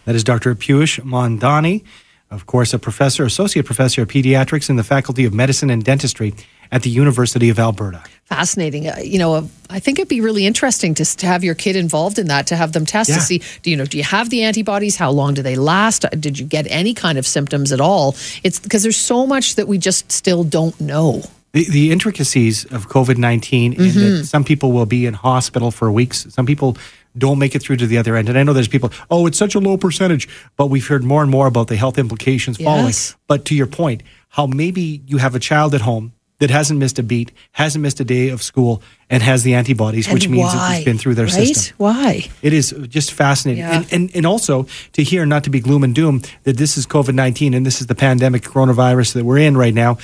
That 0.05 0.15
is 0.15 0.23
Dr. 0.23 0.55
Piush 0.55 0.99
Mandhane, 1.01 1.83
of 2.31 2.45
course, 2.45 2.73
a 2.73 2.79
professor, 2.79 3.23
associate 3.25 3.65
professor 3.65 4.01
of 4.01 4.07
pediatrics 4.07 4.69
in 4.69 4.75
the 4.75 4.83
Faculty 4.83 5.25
of 5.25 5.33
Medicine 5.33 5.69
and 5.69 5.83
Dentistry 5.83 6.33
at 6.71 6.83
the 6.83 6.89
University 6.89 7.49
of 7.49 7.59
Alberta. 7.59 8.03
Fascinating. 8.25 8.87
Uh, 8.87 8.97
you 9.01 9.19
know, 9.19 9.35
uh, 9.35 9.43
I 9.69 9.79
think 9.79 9.99
it'd 9.99 10.09
be 10.09 10.19
really 10.19 10.45
interesting 10.45 10.93
to, 10.95 11.05
to 11.05 11.25
have 11.25 11.43
your 11.43 11.55
kid 11.55 11.77
involved 11.77 12.19
in 12.19 12.27
that, 12.27 12.47
to 12.47 12.57
have 12.57 12.73
them 12.73 12.85
test 12.85 13.09
yeah. 13.09 13.15
to 13.15 13.21
see, 13.21 13.41
do 13.61 13.69
you 13.69 13.77
know, 13.77 13.85
do 13.85 13.97
you 13.97 14.03
have 14.03 14.29
the 14.29 14.43
antibodies? 14.43 14.97
How 14.97 15.11
long 15.11 15.33
do 15.33 15.41
they 15.41 15.55
last? 15.55 16.03
Uh, 16.03 16.09
did 16.09 16.37
you 16.37 16.45
get 16.45 16.67
any 16.69 16.93
kind 16.93 17.17
of 17.17 17.25
symptoms 17.25 17.71
at 17.71 17.79
all? 17.79 18.15
It's 18.43 18.59
because 18.59 18.83
there's 18.83 18.97
so 18.97 19.25
much 19.25 19.55
that 19.55 19.67
we 19.67 19.77
just 19.77 20.11
still 20.11 20.43
don't 20.43 20.79
know 20.81 21.23
the, 21.57 21.69
the 21.71 21.91
intricacies 21.91 22.65
of 22.65 22.87
COVID 22.87 23.17
19, 23.17 23.73
mm-hmm. 23.73 24.23
some 24.23 24.43
people 24.43 24.71
will 24.71 24.85
be 24.85 25.07
in 25.07 25.15
hospital 25.15 25.71
for 25.71 25.91
weeks. 25.91 26.27
Some 26.29 26.45
people 26.45 26.77
don't 27.17 27.39
make 27.39 27.55
it 27.55 27.63
through 27.63 27.77
to 27.77 27.87
the 27.87 27.97
other 27.97 28.15
end. 28.15 28.29
And 28.29 28.37
I 28.37 28.43
know 28.43 28.53
there's 28.53 28.67
people, 28.67 28.91
oh, 29.09 29.25
it's 29.25 29.39
such 29.39 29.55
a 29.55 29.59
low 29.59 29.75
percentage, 29.75 30.29
but 30.55 30.67
we've 30.67 30.87
heard 30.87 31.03
more 31.03 31.23
and 31.23 31.31
more 31.31 31.47
about 31.47 31.67
the 31.67 31.75
health 31.75 31.97
implications 31.97 32.57
following. 32.57 32.85
Yes. 32.85 33.15
But 33.25 33.45
to 33.45 33.55
your 33.55 33.65
point, 33.65 34.03
how 34.29 34.45
maybe 34.45 35.01
you 35.07 35.17
have 35.17 35.33
a 35.33 35.39
child 35.39 35.73
at 35.73 35.81
home 35.81 36.13
that 36.37 36.51
hasn't 36.51 36.79
missed 36.79 36.99
a 36.99 37.03
beat, 37.03 37.31
hasn't 37.53 37.81
missed 37.81 37.99
a 37.99 38.03
day 38.03 38.29
of 38.29 38.43
school, 38.43 38.83
and 39.09 39.23
has 39.23 39.41
the 39.41 39.55
antibodies, 39.55 40.05
and 40.05 40.13
which 40.13 40.29
means 40.29 40.53
that 40.53 40.75
it's 40.75 40.85
been 40.85 40.99
through 40.99 41.15
their 41.15 41.25
right? 41.25 41.47
system. 41.47 41.73
Why? 41.77 42.29
It 42.43 42.53
is 42.53 42.69
just 42.87 43.13
fascinating. 43.13 43.63
Yeah. 43.63 43.77
And, 43.77 43.93
and, 43.93 44.15
and 44.15 44.25
also 44.27 44.67
to 44.93 45.01
hear, 45.01 45.25
not 45.25 45.43
to 45.45 45.49
be 45.49 45.59
gloom 45.59 45.83
and 45.83 45.95
doom, 45.95 46.21
that 46.43 46.57
this 46.57 46.77
is 46.77 46.85
COVID 46.85 47.15
19 47.15 47.55
and 47.55 47.65
this 47.65 47.81
is 47.81 47.87
the 47.87 47.95
pandemic 47.95 48.43
coronavirus 48.43 49.15
that 49.15 49.25
we're 49.25 49.39
in 49.39 49.57
right 49.57 49.73
now 49.73 49.97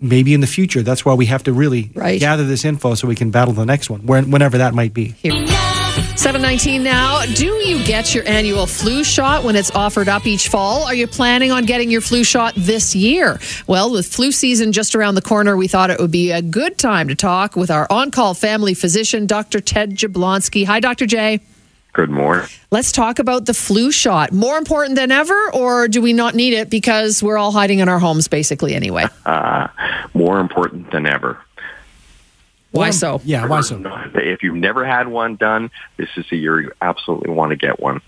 maybe 0.00 0.34
in 0.34 0.40
the 0.40 0.46
future. 0.46 0.82
That's 0.82 1.04
why 1.04 1.14
we 1.14 1.26
have 1.26 1.44
to 1.44 1.52
really 1.52 1.90
right. 1.94 2.18
gather 2.18 2.44
this 2.44 2.64
info 2.64 2.94
so 2.94 3.08
we 3.08 3.14
can 3.14 3.30
battle 3.30 3.54
the 3.54 3.66
next 3.66 3.90
one, 3.90 4.06
whenever 4.06 4.58
that 4.58 4.74
might 4.74 4.94
be. 4.94 5.08
Here. 5.22 5.46
719 6.16 6.82
now. 6.82 7.24
Do 7.26 7.46
you 7.46 7.84
get 7.84 8.14
your 8.14 8.26
annual 8.26 8.66
flu 8.66 9.02
shot 9.02 9.42
when 9.42 9.56
it's 9.56 9.70
offered 9.72 10.08
up 10.08 10.26
each 10.26 10.48
fall? 10.48 10.84
Are 10.84 10.94
you 10.94 11.06
planning 11.06 11.50
on 11.50 11.64
getting 11.64 11.90
your 11.90 12.00
flu 12.00 12.22
shot 12.24 12.54
this 12.56 12.94
year? 12.94 13.40
Well, 13.66 13.90
with 13.90 14.06
flu 14.06 14.30
season 14.30 14.72
just 14.72 14.94
around 14.94 15.16
the 15.16 15.22
corner, 15.22 15.56
we 15.56 15.66
thought 15.66 15.90
it 15.90 15.98
would 15.98 16.12
be 16.12 16.30
a 16.30 16.42
good 16.42 16.78
time 16.78 17.08
to 17.08 17.14
talk 17.14 17.56
with 17.56 17.70
our 17.70 17.86
on 17.90 18.10
call 18.10 18.34
family 18.34 18.74
physician, 18.74 19.26
Dr. 19.26 19.60
Ted 19.60 19.96
Jablonski. 19.96 20.64
Hi, 20.64 20.78
Dr. 20.78 21.06
J. 21.06 21.40
Good 21.92 22.10
morning. 22.10 22.46
Let's 22.70 22.92
talk 22.92 23.18
about 23.18 23.46
the 23.46 23.54
flu 23.54 23.90
shot. 23.90 24.32
More 24.32 24.58
important 24.58 24.94
than 24.94 25.10
ever, 25.10 25.52
or 25.52 25.88
do 25.88 26.00
we 26.00 26.12
not 26.12 26.34
need 26.34 26.52
it 26.52 26.70
because 26.70 27.22
we're 27.22 27.36
all 27.36 27.50
hiding 27.50 27.80
in 27.80 27.88
our 27.88 27.98
homes 27.98 28.28
basically 28.28 28.74
anyway? 28.74 29.06
Uh, 29.26 29.68
more 30.12 30.40
important 30.40 30.90
than 30.90 31.06
ever. 31.06 31.38
Why 32.72 32.90
so? 32.90 33.20
Yeah, 33.24 33.46
why 33.46 33.60
so? 33.60 33.80
If 34.14 34.42
you've 34.42 34.56
never 34.56 34.84
had 34.84 35.06
one 35.06 35.36
done, 35.36 35.70
this 35.98 36.08
is 36.16 36.24
the 36.30 36.36
year 36.36 36.60
you 36.60 36.72
absolutely 36.80 37.30
want 37.30 37.50
to 37.50 37.56
get 37.56 37.78
one. 37.78 38.00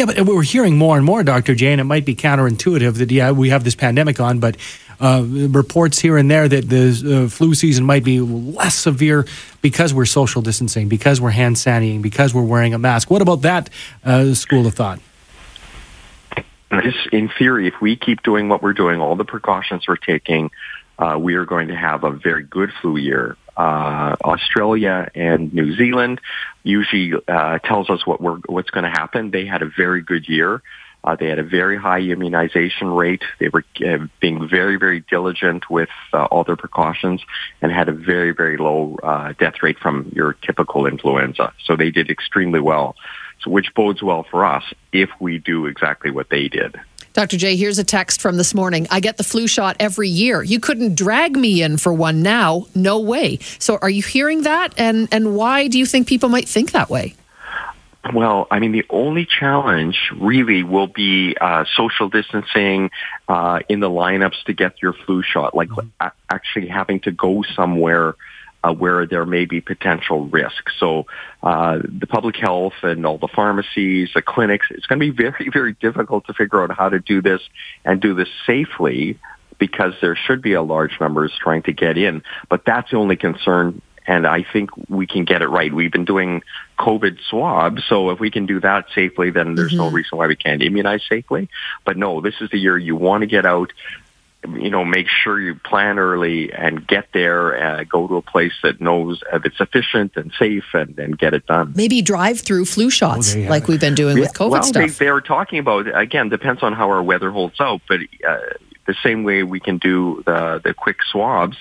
Yeah, 0.00 0.06
but 0.06 0.22
we're 0.22 0.40
hearing 0.40 0.78
more 0.78 0.96
and 0.96 1.04
more, 1.04 1.22
Dr. 1.22 1.54
J. 1.54 1.74
It 1.74 1.84
might 1.84 2.06
be 2.06 2.14
counterintuitive 2.16 2.94
that, 2.94 3.10
yeah, 3.10 3.32
we 3.32 3.50
have 3.50 3.64
this 3.64 3.74
pandemic 3.74 4.18
on, 4.18 4.40
but 4.40 4.56
uh, 4.98 5.22
reports 5.26 5.98
here 5.98 6.16
and 6.16 6.30
there 6.30 6.48
that 6.48 6.70
the 6.70 7.24
uh, 7.24 7.28
flu 7.28 7.54
season 7.54 7.84
might 7.84 8.02
be 8.02 8.18
less 8.18 8.74
severe 8.74 9.26
because 9.60 9.92
we're 9.92 10.06
social 10.06 10.40
distancing, 10.40 10.88
because 10.88 11.20
we're 11.20 11.28
hand 11.28 11.56
sanitizing, 11.56 12.00
because 12.00 12.32
we're 12.32 12.46
wearing 12.46 12.72
a 12.72 12.78
mask. 12.78 13.10
What 13.10 13.20
about 13.20 13.42
that 13.42 13.68
uh, 14.02 14.32
school 14.32 14.66
of 14.66 14.72
thought? 14.72 15.00
in 17.12 17.28
theory, 17.38 17.68
if 17.68 17.74
we 17.82 17.94
keep 17.94 18.22
doing 18.22 18.48
what 18.48 18.62
we're 18.62 18.72
doing, 18.72 19.02
all 19.02 19.16
the 19.16 19.26
precautions 19.26 19.86
we're 19.86 19.96
taking, 19.96 20.50
uh, 20.98 21.18
we 21.20 21.34
are 21.34 21.44
going 21.44 21.68
to 21.68 21.76
have 21.76 22.04
a 22.04 22.10
very 22.10 22.44
good 22.44 22.72
flu 22.80 22.96
year. 22.96 23.36
Uh, 23.56 24.16
Australia 24.24 25.10
and 25.14 25.52
New 25.52 25.76
Zealand 25.76 26.20
usually 26.62 27.12
uh, 27.28 27.58
tells 27.58 27.90
us 27.90 28.06
what 28.06 28.20
we're, 28.20 28.38
what's 28.46 28.70
going 28.70 28.84
to 28.84 28.90
happen. 28.90 29.30
They 29.30 29.46
had 29.46 29.62
a 29.62 29.70
very 29.76 30.02
good 30.02 30.28
year. 30.28 30.62
Uh, 31.02 31.16
they 31.16 31.28
had 31.28 31.38
a 31.38 31.44
very 31.44 31.78
high 31.78 32.00
immunization 32.00 32.88
rate. 32.88 33.22
They 33.38 33.48
were 33.48 33.64
uh, 33.86 34.06
being 34.20 34.48
very, 34.48 34.76
very 34.76 35.00
diligent 35.00 35.70
with 35.70 35.88
uh, 36.12 36.24
all 36.26 36.44
their 36.44 36.56
precautions 36.56 37.22
and 37.62 37.72
had 37.72 37.88
a 37.88 37.92
very, 37.92 38.32
very 38.32 38.58
low 38.58 38.98
uh, 39.02 39.32
death 39.38 39.62
rate 39.62 39.78
from 39.78 40.12
your 40.14 40.34
typical 40.34 40.86
influenza. 40.86 41.54
So 41.64 41.76
they 41.76 41.90
did 41.90 42.10
extremely 42.10 42.60
well. 42.60 42.96
So 43.42 43.50
which 43.50 43.72
bodes 43.74 44.02
well 44.02 44.26
for 44.30 44.44
us 44.44 44.64
if 44.92 45.08
we 45.18 45.38
do 45.38 45.64
exactly 45.66 46.10
what 46.10 46.28
they 46.28 46.48
did. 46.48 46.78
Dr. 47.20 47.36
J, 47.36 47.54
here's 47.54 47.78
a 47.78 47.84
text 47.84 48.22
from 48.22 48.38
this 48.38 48.54
morning. 48.54 48.86
I 48.90 49.00
get 49.00 49.18
the 49.18 49.24
flu 49.24 49.46
shot 49.46 49.76
every 49.78 50.08
year. 50.08 50.42
You 50.42 50.58
couldn't 50.58 50.94
drag 50.94 51.36
me 51.36 51.62
in 51.62 51.76
for 51.76 51.92
one 51.92 52.22
now. 52.22 52.64
No 52.74 52.98
way. 52.98 53.40
So 53.58 53.76
are 53.82 53.90
you 53.90 54.02
hearing 54.02 54.44
that? 54.44 54.72
And, 54.78 55.06
and 55.12 55.36
why 55.36 55.68
do 55.68 55.78
you 55.78 55.84
think 55.84 56.08
people 56.08 56.30
might 56.30 56.48
think 56.48 56.70
that 56.70 56.88
way? 56.88 57.14
Well, 58.14 58.46
I 58.50 58.58
mean, 58.58 58.72
the 58.72 58.86
only 58.88 59.26
challenge 59.26 59.98
really 60.18 60.62
will 60.62 60.86
be 60.86 61.36
uh, 61.38 61.66
social 61.76 62.08
distancing 62.08 62.90
uh, 63.28 63.60
in 63.68 63.80
the 63.80 63.90
lineups 63.90 64.42
to 64.44 64.54
get 64.54 64.80
your 64.80 64.94
flu 64.94 65.22
shot, 65.22 65.54
like 65.54 65.68
mm-hmm. 65.68 66.06
actually 66.30 66.68
having 66.68 67.00
to 67.00 67.10
go 67.10 67.42
somewhere 67.54 68.14
uh, 68.62 68.72
where 68.74 69.06
there 69.06 69.24
may 69.24 69.44
be 69.44 69.60
potential 69.60 70.26
risk. 70.26 70.68
So 70.78 71.06
uh, 71.42 71.78
the 71.82 72.06
public 72.06 72.36
health 72.36 72.74
and 72.82 73.06
all 73.06 73.18
the 73.18 73.28
pharmacies, 73.28 74.10
the 74.14 74.22
clinics, 74.22 74.66
it's 74.70 74.86
going 74.86 75.00
to 75.00 75.12
be 75.12 75.16
very, 75.22 75.50
very 75.52 75.74
difficult 75.74 76.26
to 76.26 76.34
figure 76.34 76.62
out 76.62 76.76
how 76.76 76.88
to 76.88 77.00
do 77.00 77.22
this 77.22 77.40
and 77.84 78.00
do 78.00 78.14
this 78.14 78.28
safely 78.46 79.18
because 79.58 79.94
there 80.00 80.16
should 80.16 80.42
be 80.42 80.54
a 80.54 80.62
large 80.62 80.98
numbers 81.00 81.32
trying 81.38 81.62
to 81.62 81.72
get 81.72 81.98
in. 81.98 82.22
But 82.48 82.64
that's 82.64 82.90
the 82.90 82.96
only 82.96 83.16
concern. 83.16 83.82
And 84.06 84.26
I 84.26 84.44
think 84.50 84.70
we 84.88 85.06
can 85.06 85.24
get 85.24 85.42
it 85.42 85.48
right. 85.48 85.72
We've 85.72 85.92
been 85.92 86.06
doing 86.06 86.42
COVID 86.78 87.20
swabs, 87.28 87.84
so 87.84 88.10
if 88.10 88.18
we 88.18 88.30
can 88.30 88.46
do 88.46 88.58
that 88.60 88.86
safely, 88.94 89.30
then 89.30 89.54
there's 89.54 89.72
mm-hmm. 89.72 89.82
no 89.82 89.90
reason 89.90 90.18
why 90.18 90.26
we 90.26 90.36
can't 90.36 90.62
immunize 90.62 91.02
safely. 91.06 91.48
But 91.84 91.96
no, 91.96 92.20
this 92.20 92.34
is 92.40 92.50
the 92.50 92.58
year 92.58 92.76
you 92.78 92.96
want 92.96 93.20
to 93.20 93.26
get 93.26 93.44
out 93.44 93.72
you 94.48 94.70
know, 94.70 94.84
make 94.84 95.06
sure 95.08 95.38
you 95.38 95.54
plan 95.54 95.98
early 95.98 96.52
and 96.52 96.86
get 96.86 97.08
there, 97.12 97.62
uh, 97.62 97.84
go 97.84 98.08
to 98.08 98.16
a 98.16 98.22
place 98.22 98.54
that 98.62 98.80
knows 98.80 99.22
if 99.32 99.44
it's 99.44 99.60
efficient 99.60 100.12
and 100.16 100.32
safe 100.38 100.64
and, 100.72 100.98
and 100.98 101.18
get 101.18 101.34
it 101.34 101.46
done. 101.46 101.72
Maybe 101.76 102.00
drive 102.00 102.40
through 102.40 102.64
flu 102.64 102.88
shots 102.90 103.34
oh, 103.36 103.40
like 103.40 103.68
we've 103.68 103.80
been 103.80 103.94
doing 103.94 104.16
yeah, 104.16 104.24
with 104.24 104.32
COVID 104.32 104.50
well, 104.50 104.62
stuff. 104.62 104.98
They, 104.98 105.04
they're 105.04 105.20
talking 105.20 105.58
about, 105.58 105.94
again, 105.94 106.30
depends 106.30 106.62
on 106.62 106.72
how 106.72 106.88
our 106.90 107.02
weather 107.02 107.30
holds 107.30 107.60
out, 107.60 107.82
but 107.86 108.00
uh, 108.26 108.38
the 108.86 108.94
same 109.02 109.24
way 109.24 109.42
we 109.42 109.60
can 109.60 109.78
do 109.78 110.22
the, 110.24 110.60
the 110.64 110.74
quick 110.74 111.02
swabs, 111.02 111.56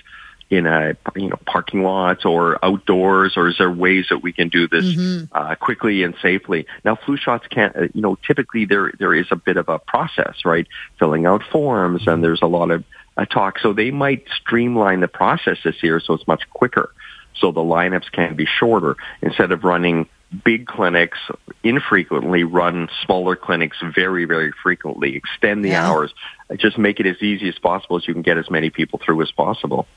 in 0.50 0.66
a 0.66 0.96
you 1.16 1.30
know 1.30 1.40
parking 1.46 1.84
lots 1.84 2.26
or 2.26 2.64
outdoors, 2.64 3.34
or 3.38 3.50
is 3.50 3.58
there 3.58 3.72
ways 3.72 4.08
that 4.10 4.24
we 4.24 4.34
can 4.34 4.50
do 4.50 4.68
this 4.68 4.86
mm-hmm. 4.86 5.26
uh, 5.32 5.56
quickly 5.56 6.04
and 6.04 6.16
safely? 6.22 6.66
Now, 6.84 6.96
flu 6.96 7.18
shots 7.18 7.46
can't. 7.48 7.76
Uh, 7.76 7.82
you 7.94 8.02
know, 8.02 8.18
typically 8.26 8.66
there 8.66 8.92
there 8.98 9.14
is 9.14 9.28
a 9.32 9.36
bit 9.36 9.58
of 9.58 9.70
a 9.70 9.80
process, 9.80 10.46
right? 10.46 10.68
Filling 10.98 11.26
out 11.26 11.44
forms, 11.52 12.08
and 12.08 12.24
there's 12.24 12.42
a 12.42 12.48
lot 12.48 12.72
of 12.72 12.84
uh, 13.16 13.26
talk. 13.26 13.60
So 13.60 13.74
they 13.74 13.92
might 13.92 14.26
streamline 14.42 15.02
the 15.02 15.08
process 15.08 15.58
this 15.64 15.82
year, 15.84 16.00
so 16.00 16.14
it's 16.14 16.28
much 16.28 16.50
quicker. 16.50 16.94
So 17.36 17.52
the 17.52 17.62
lineups 17.62 18.12
can 18.12 18.36
be 18.36 18.46
shorter 18.46 18.98
instead 19.22 19.52
of 19.52 19.64
running 19.64 20.10
big 20.46 20.68
clinics 20.68 21.18
infrequently 21.64 22.44
run 22.44 22.88
smaller 23.04 23.36
clinics 23.36 23.78
very 23.96 24.26
very 24.26 24.52
frequently 24.62 25.16
extend 25.16 25.66
the 25.66 25.70
yeah. 25.70 25.90
hours 25.90 26.14
just 26.58 26.78
make 26.78 27.00
it 27.00 27.08
as 27.08 27.20
easy 27.24 27.50
as 27.50 27.58
possible 27.58 27.98
as 27.98 28.08
you 28.08 28.14
can 28.14 28.22
get 28.22 28.38
as 28.38 28.48
many 28.48 28.70
people 28.70 29.00
through 29.04 29.20
as 29.24 29.32
possible 29.32 29.88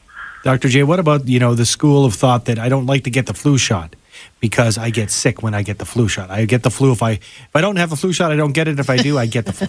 Dr. 0.42 0.68
J, 0.68 0.82
what 0.82 0.98
about, 0.98 1.28
you 1.28 1.38
know, 1.38 1.54
the 1.54 1.66
school 1.66 2.04
of 2.04 2.14
thought 2.14 2.46
that 2.46 2.58
I 2.58 2.68
don't 2.68 2.86
like 2.86 3.04
to 3.04 3.10
get 3.10 3.26
the 3.26 3.34
flu 3.34 3.58
shot 3.58 3.94
because 4.40 4.76
I 4.76 4.90
get 4.90 5.10
sick 5.10 5.42
when 5.42 5.54
I 5.54 5.62
get 5.62 5.78
the 5.78 5.84
flu 5.84 6.08
shot. 6.08 6.30
I 6.30 6.44
get 6.44 6.62
the 6.62 6.70
flu 6.70 6.92
if 6.92 7.02
I 7.02 7.12
if 7.12 7.50
I 7.54 7.60
don't 7.60 7.76
have 7.76 7.92
a 7.92 7.96
flu 7.96 8.12
shot, 8.12 8.32
I 8.32 8.36
don't 8.36 8.52
get 8.52 8.68
it. 8.68 8.78
If 8.78 8.90
I 8.90 8.96
do, 8.96 9.18
I 9.18 9.26
get 9.26 9.46
the 9.46 9.52
flu. 9.52 9.68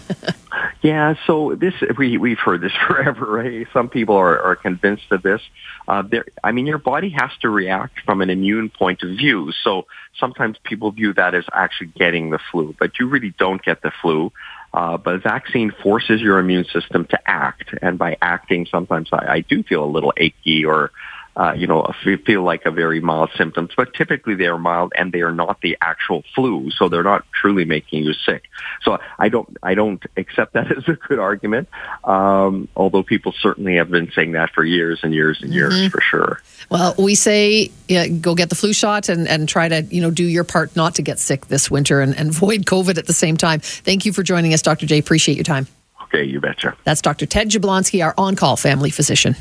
yeah, 0.82 1.16
so 1.26 1.56
this 1.56 1.74
we 1.98 2.18
we've 2.18 2.40
heard 2.40 2.62
this 2.62 2.74
forever, 2.88 3.26
right? 3.26 3.68
Some 3.72 3.90
people 3.90 4.16
are, 4.16 4.40
are 4.40 4.56
convinced 4.56 5.12
of 5.12 5.22
this. 5.22 5.42
Uh, 5.88 6.02
there, 6.02 6.26
I 6.44 6.52
mean, 6.52 6.66
your 6.66 6.78
body 6.78 7.10
has 7.10 7.32
to 7.42 7.50
react 7.50 8.00
from 8.02 8.22
an 8.22 8.30
immune 8.30 8.70
point 8.70 9.04
of 9.04 9.10
view. 9.10 9.52
So 9.64 9.86
sometimes 10.20 10.58
people 10.64 10.92
view 10.92 11.14
that 11.14 11.36
as 11.36 11.46
actually 11.54 11.88
getting 11.88 12.30
the 12.30 12.40
flu, 12.52 12.76
but 12.80 13.00
you 13.00 13.08
really 13.08 13.34
don't 13.38 13.62
get 13.62 13.82
the 13.82 13.92
flu. 14.02 14.32
Uh, 14.74 14.98
but 14.98 15.16
a 15.16 15.20
vaccine 15.20 15.72
forces 15.84 16.20
your 16.22 16.40
immune 16.40 16.66
system 16.66 17.06
to 17.06 17.20
act, 17.30 17.76
and 17.82 18.00
by 18.00 18.18
acting, 18.22 18.66
sometimes 18.66 19.10
I, 19.12 19.34
I 19.34 19.40
do 19.42 19.62
feel 19.64 19.84
a 19.84 19.86
little 19.86 20.14
achy 20.18 20.66
or 20.66 20.92
uh, 21.36 21.54
you 21.54 21.66
know, 21.66 21.92
feel 22.26 22.44
like 22.44 22.66
a 22.66 22.72
very 22.72 23.00
mild 23.00 23.32
symptoms, 23.36 23.72
but 23.76 23.94
typically 23.94 24.36
they 24.36 24.46
are 24.46 24.60
mild 24.60 24.94
and 24.96 25.12
they 25.12 25.22
are 25.22 25.32
not 25.32 25.60
the 25.62 25.78
actual 25.82 26.24
flu, 26.36 26.70
so 26.70 26.90
they're 26.90 27.04
not 27.04 27.26
truly 27.34 27.66
making 27.66 28.04
you 28.04 28.14
sick. 28.14 28.44
So 28.84 29.00
I 29.18 29.30
don't, 29.30 29.58
I 29.64 29.74
don't 29.74 30.04
accept 30.16 30.54
that 30.54 30.72
as 30.78 30.88
a 30.88 30.94
good 30.94 31.18
argument. 31.18 31.70
Um, 32.04 32.68
although 32.76 33.04
people 33.04 33.34
certainly 33.42 33.78
have 33.78 33.90
been 33.90 34.12
saying 34.16 34.34
that 34.34 34.52
for 34.54 34.64
years 34.64 35.00
and 35.02 35.14
years 35.14 35.42
and 35.42 35.52
years, 35.52 35.74
mm-hmm. 35.74 35.88
for 35.88 36.02
sure. 36.02 36.42
Well, 36.74 36.96
we 36.98 37.14
say 37.14 37.70
yeah, 37.88 38.08
go 38.08 38.34
get 38.34 38.50
the 38.50 38.56
flu 38.56 38.74
shot 38.74 39.08
and, 39.08 39.28
and 39.28 39.48
try 39.48 39.70
to 39.70 39.84
you 39.84 40.02
know 40.02 40.10
do 40.10 40.24
your 40.24 40.44
part 40.44 40.76
not 40.76 40.96
to 40.96 41.04
get 41.04 41.20
sick 41.20 41.46
this 41.46 41.70
winter 41.70 42.02
and, 42.02 42.18
and 42.18 42.30
avoid 42.30 42.66
COVID 42.66 42.98
at 42.98 43.06
the 43.06 43.14
same 43.14 43.38
time. 43.38 43.60
Thank 43.60 44.08
you 44.08 44.12
for 44.12 44.24
joining 44.24 44.56
us, 44.56 44.64
Dr. 44.64 44.88
J. 44.88 44.98
Appreciate 44.98 45.36
your 45.36 45.44
time. 45.44 45.68
Okay, 46.06 46.24
you 46.24 46.42
betcha. 46.42 46.76
That's 46.84 47.04
Dr. 47.04 47.28
Ted 47.28 47.50
Jablonski, 47.50 48.04
our 48.04 48.16
on-call 48.18 48.58
family 48.58 48.90
physician. 48.90 49.36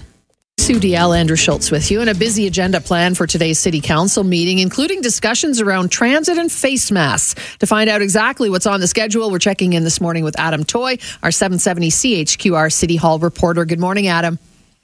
Sue 0.58 0.78
Deyell, 0.78 1.16
Andrew 1.16 1.36
Schultz 1.36 1.70
with 1.70 1.90
you, 1.90 2.02
and 2.02 2.10
a 2.10 2.14
busy 2.14 2.46
agenda 2.46 2.82
plan 2.82 3.14
for 3.14 3.26
today's 3.26 3.58
City 3.58 3.80
Council 3.80 4.24
meeting, 4.24 4.58
including 4.58 5.00
discussions 5.00 5.58
around 5.58 5.90
transit 5.90 6.36
and 6.36 6.52
face 6.52 6.90
masks. 6.90 7.56
To 7.58 7.66
find 7.66 7.88
out 7.88 8.02
exactly 8.02 8.50
what's 8.50 8.66
on 8.66 8.80
the 8.80 8.86
schedule, 8.86 9.30
we're 9.30 9.38
checking 9.38 9.72
in 9.72 9.84
this 9.84 10.02
morning 10.02 10.22
with 10.22 10.38
Adam 10.38 10.64
Toy, 10.64 10.98
our 11.22 11.30
770 11.30 11.88
CHQR 11.88 12.70
City 12.70 12.96
Hall 12.96 13.18
reporter. 13.18 13.64
Good 13.64 13.80
morning, 13.80 14.06
Adam. 14.08 14.38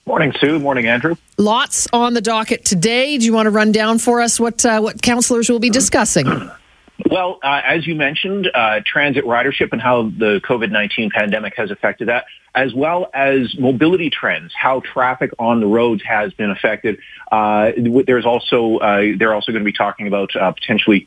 Morning, 0.09 0.33
Sue. 0.41 0.59
Morning, 0.59 0.87
Andrew. 0.87 1.17
Lots 1.37 1.87
on 1.93 2.15
the 2.15 2.23
docket 2.23 2.65
today. 2.65 3.19
Do 3.19 3.27
you 3.27 3.35
want 3.35 3.45
to 3.45 3.50
run 3.50 3.73
down 3.73 3.99
for 3.99 4.23
us 4.23 4.41
what 4.41 4.65
uh, 4.65 4.81
what 4.81 5.03
councillors 5.03 5.50
will 5.50 5.59
be 5.59 5.69
discussing? 5.69 6.27
Well, 7.09 7.38
uh, 7.45 7.62
as 7.65 7.87
you 7.87 7.95
mentioned, 7.95 8.50
uh, 8.53 8.81
transit 8.85 9.25
ridership 9.25 9.69
and 9.71 9.81
how 9.81 10.11
the 10.11 10.41
COVID 10.45 10.73
19 10.73 11.11
pandemic 11.11 11.55
has 11.57 11.71
affected 11.71 12.09
that, 12.09 12.25
as 12.57 12.75
well 12.75 13.09
as 13.15 13.57
mobility 13.57 14.11
trends, 14.11 14.53
how 14.53 14.81
traffic 14.81 15.31
on 15.38 15.61
the 15.61 15.67
roads 15.69 16.03
has 16.03 16.33
been 16.33 16.50
affected. 16.50 16.99
Uh, 17.31 17.71
there's 18.05 18.27
also, 18.27 18.79
uh, 18.79 19.12
they're 19.17 19.33
also 19.33 19.53
going 19.53 19.62
to 19.62 19.65
be 19.65 19.73
talking 19.73 20.09
about 20.09 20.35
uh, 20.35 20.50
potentially 20.50 21.07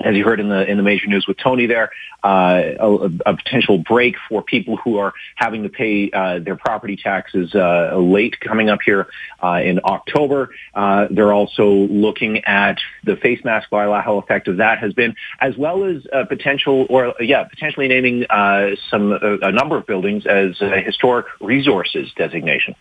as 0.00 0.16
you 0.16 0.24
heard 0.24 0.40
in 0.40 0.48
the 0.48 0.68
in 0.68 0.76
the 0.76 0.82
major 0.82 1.06
news 1.06 1.26
with 1.26 1.36
Tony 1.36 1.66
there, 1.66 1.90
uh, 2.24 2.62
a, 2.78 3.10
a, 3.26 3.36
potential 3.36 3.78
break 3.78 4.16
for 4.28 4.42
people 4.42 4.76
who 4.76 4.98
are 4.98 5.12
having 5.36 5.62
to 5.62 5.68
pay 5.68 6.10
uh, 6.10 6.38
their 6.38 6.56
property 6.56 6.96
taxes 6.96 7.54
uh, 7.54 7.96
late 7.96 8.38
coming 8.40 8.68
up 8.68 8.80
here 8.84 9.06
uh, 9.42 9.60
in 9.62 9.80
October. 9.84 10.50
Uh, 10.74 11.06
they're 11.10 11.32
also 11.32 11.66
looking 11.68 12.44
at 12.44 12.78
the 13.04 13.16
face 13.16 13.42
mask 13.44 13.70
bylaw, 13.70 14.02
how 14.02 14.18
effective 14.18 14.58
that 14.58 14.78
has 14.78 14.92
been, 14.92 15.14
as 15.40 15.56
well 15.56 15.84
as 15.84 16.02
potential 16.28 16.86
or 16.88 17.14
yeah, 17.20 17.44
potentially 17.44 17.88
naming 17.88 18.24
uh, 18.30 18.70
some 18.90 19.12
a 19.12 19.52
number 19.52 19.76
of 19.76 19.86
buildings 19.86 20.26
as 20.26 20.58
historic 20.58 21.26
resources 21.40 22.10
designation. 22.16 22.74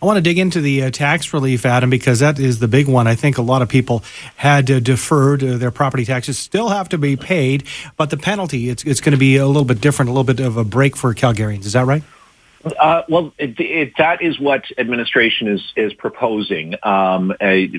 I 0.00 0.06
want 0.06 0.16
to 0.16 0.20
dig 0.20 0.38
into 0.38 0.60
the 0.60 0.82
uh, 0.82 0.90
tax 0.90 1.32
relief, 1.32 1.64
Adam, 1.64 1.88
because 1.88 2.18
that 2.18 2.40
is 2.40 2.58
the 2.58 2.66
big 2.66 2.88
one. 2.88 3.06
I 3.06 3.14
think 3.14 3.38
a 3.38 3.42
lot 3.42 3.62
of 3.62 3.68
people 3.68 4.02
had 4.34 4.68
uh, 4.68 4.80
deferred 4.80 5.44
uh, 5.44 5.58
their 5.58 5.70
property 5.70 6.04
taxes, 6.04 6.38
still 6.38 6.70
have 6.70 6.88
to 6.88 6.98
be 6.98 7.16
paid, 7.16 7.64
but 7.96 8.10
the 8.10 8.16
penalty 8.16 8.68
it's 8.68 8.82
it's 8.82 9.00
going 9.00 9.12
to 9.12 9.18
be 9.18 9.36
a 9.36 9.46
little 9.46 9.64
bit 9.64 9.80
different, 9.80 10.08
a 10.08 10.12
little 10.12 10.24
bit 10.24 10.40
of 10.40 10.56
a 10.56 10.64
break 10.64 10.96
for 10.96 11.14
Calgarians. 11.14 11.66
Is 11.66 11.74
that 11.74 11.86
right? 11.86 12.02
Uh, 12.64 13.02
well, 13.08 13.32
it, 13.38 13.58
it, 13.58 13.92
that 13.98 14.22
is 14.22 14.38
what 14.40 14.64
administration 14.76 15.48
is 15.48 15.72
is 15.76 15.92
proposing. 15.94 16.74
Um, 16.82 17.32
a, 17.40 17.70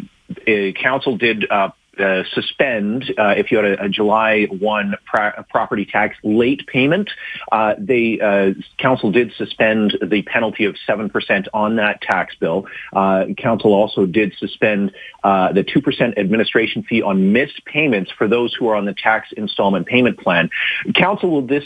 a 0.47 0.73
council 0.73 1.17
did 1.17 1.49
uh, 1.49 1.71
uh, 1.99 2.23
suspend 2.33 3.13
uh, 3.17 3.33
if 3.37 3.51
you 3.51 3.57
had 3.57 3.65
a, 3.65 3.83
a 3.85 3.89
July 3.89 4.45
1 4.45 4.95
pra- 5.05 5.45
property 5.49 5.85
tax 5.85 6.17
late 6.23 6.65
payment. 6.67 7.09
Uh, 7.51 7.75
they 7.77 8.19
uh, 8.19 8.53
council 8.77 9.11
did 9.11 9.31
suspend 9.37 9.97
the 10.01 10.23
penalty 10.23 10.65
of 10.65 10.75
7% 10.87 11.47
on 11.53 11.75
that 11.75 12.01
tax 12.01 12.35
bill. 12.39 12.65
Uh, 12.93 13.25
council 13.37 13.73
also 13.73 14.05
did 14.05 14.33
suspend 14.37 14.91
uh, 15.23 15.53
the 15.53 15.63
2% 15.63 16.17
administration 16.17 16.83
fee 16.83 17.01
on 17.01 17.31
missed 17.31 17.63
payments 17.65 18.11
for 18.17 18.27
those 18.27 18.53
who 18.53 18.67
are 18.67 18.75
on 18.75 18.85
the 18.85 18.93
tax 18.93 19.29
installment 19.37 19.85
payment 19.85 20.19
plan. 20.19 20.49
Council 20.95 21.29
will 21.29 21.45
this 21.45 21.63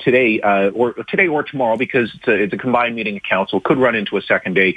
today 0.00 0.40
or 0.74 0.94
today 1.08 1.28
or 1.28 1.42
tomorrow 1.42 1.76
because 1.76 2.10
it's 2.14 2.28
a, 2.28 2.42
it's 2.42 2.52
a, 2.52 2.58
combined 2.60 2.94
meeting 2.94 3.16
of 3.16 3.22
council 3.22 3.60
could 3.60 3.78
run 3.78 3.94
into 3.94 4.16
a 4.16 4.22
second 4.22 4.54
day. 4.54 4.76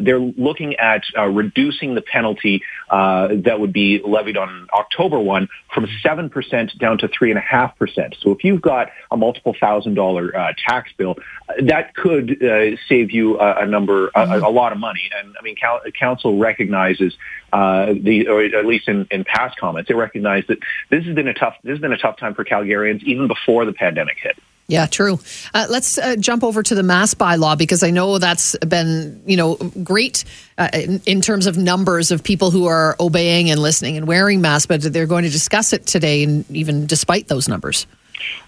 they're 0.00 0.18
looking 0.18 0.74
at 0.76 1.02
reducing 1.16 1.94
the 1.94 2.02
penalty 2.02 2.62
that 2.90 3.56
would 3.58 3.72
be 3.72 4.00
levied 4.04 4.23
levied 4.24 4.36
on 4.36 4.68
October 4.72 5.18
1 5.18 5.48
from 5.72 5.86
7% 6.04 6.78
down 6.78 6.98
to 6.98 7.08
3.5%. 7.08 8.14
So 8.20 8.32
if 8.32 8.44
you've 8.44 8.62
got 8.62 8.90
a 9.10 9.16
multiple 9.16 9.54
thousand 9.58 9.94
dollar 9.94 10.34
uh, 10.36 10.52
tax 10.66 10.90
bill, 10.96 11.16
that 11.62 11.94
could 11.94 12.42
uh, 12.42 12.76
save 12.88 13.10
you 13.10 13.38
a, 13.38 13.62
a 13.62 13.66
number, 13.66 14.10
a, 14.14 14.40
a, 14.40 14.50
lot 14.50 14.72
of 14.72 14.78
money. 14.78 15.10
And 15.18 15.34
I 15.38 15.42
mean, 15.42 15.56
council 15.98 16.38
recognizes 16.38 17.14
uh, 17.52 17.92
the, 18.00 18.28
or 18.28 18.42
at 18.42 18.66
least 18.66 18.88
in, 18.88 19.06
in 19.10 19.24
past 19.24 19.58
comments, 19.58 19.88
they 19.88 19.94
recognize 19.94 20.44
that 20.48 20.58
this 20.90 21.04
has 21.04 21.14
been 21.14 21.28
a 21.28 21.34
tough, 21.34 21.54
this 21.62 21.72
has 21.72 21.80
been 21.80 21.92
a 21.92 21.98
tough 21.98 22.16
time 22.16 22.34
for 22.34 22.44
Calgarians 22.44 23.02
even 23.02 23.28
before 23.28 23.64
the 23.64 23.72
pandemic 23.72 24.16
hit. 24.20 24.38
Yeah, 24.66 24.86
true. 24.86 25.18
Uh, 25.52 25.66
let's 25.68 25.98
uh, 25.98 26.16
jump 26.16 26.42
over 26.42 26.62
to 26.62 26.74
the 26.74 26.82
mask 26.82 27.18
bylaw 27.18 27.58
because 27.58 27.82
I 27.82 27.90
know 27.90 28.16
that's 28.18 28.56
been, 28.58 29.22
you 29.26 29.36
know, 29.36 29.56
great 29.82 30.24
uh, 30.56 30.70
in, 30.72 31.02
in, 31.04 31.20
terms 31.20 31.46
of 31.46 31.58
numbers 31.58 32.10
of 32.10 32.24
people 32.24 32.50
who 32.50 32.64
are 32.66 32.96
obeying 32.98 33.50
and 33.50 33.60
listening 33.60 33.98
and 33.98 34.06
wearing 34.06 34.40
masks, 34.40 34.66
but 34.66 34.80
they're 34.80 35.06
going 35.06 35.24
to 35.24 35.30
discuss 35.30 35.74
it 35.74 35.84
today, 35.84 36.22
and 36.24 36.50
even 36.50 36.86
despite 36.86 37.28
those 37.28 37.46
numbers. 37.46 37.86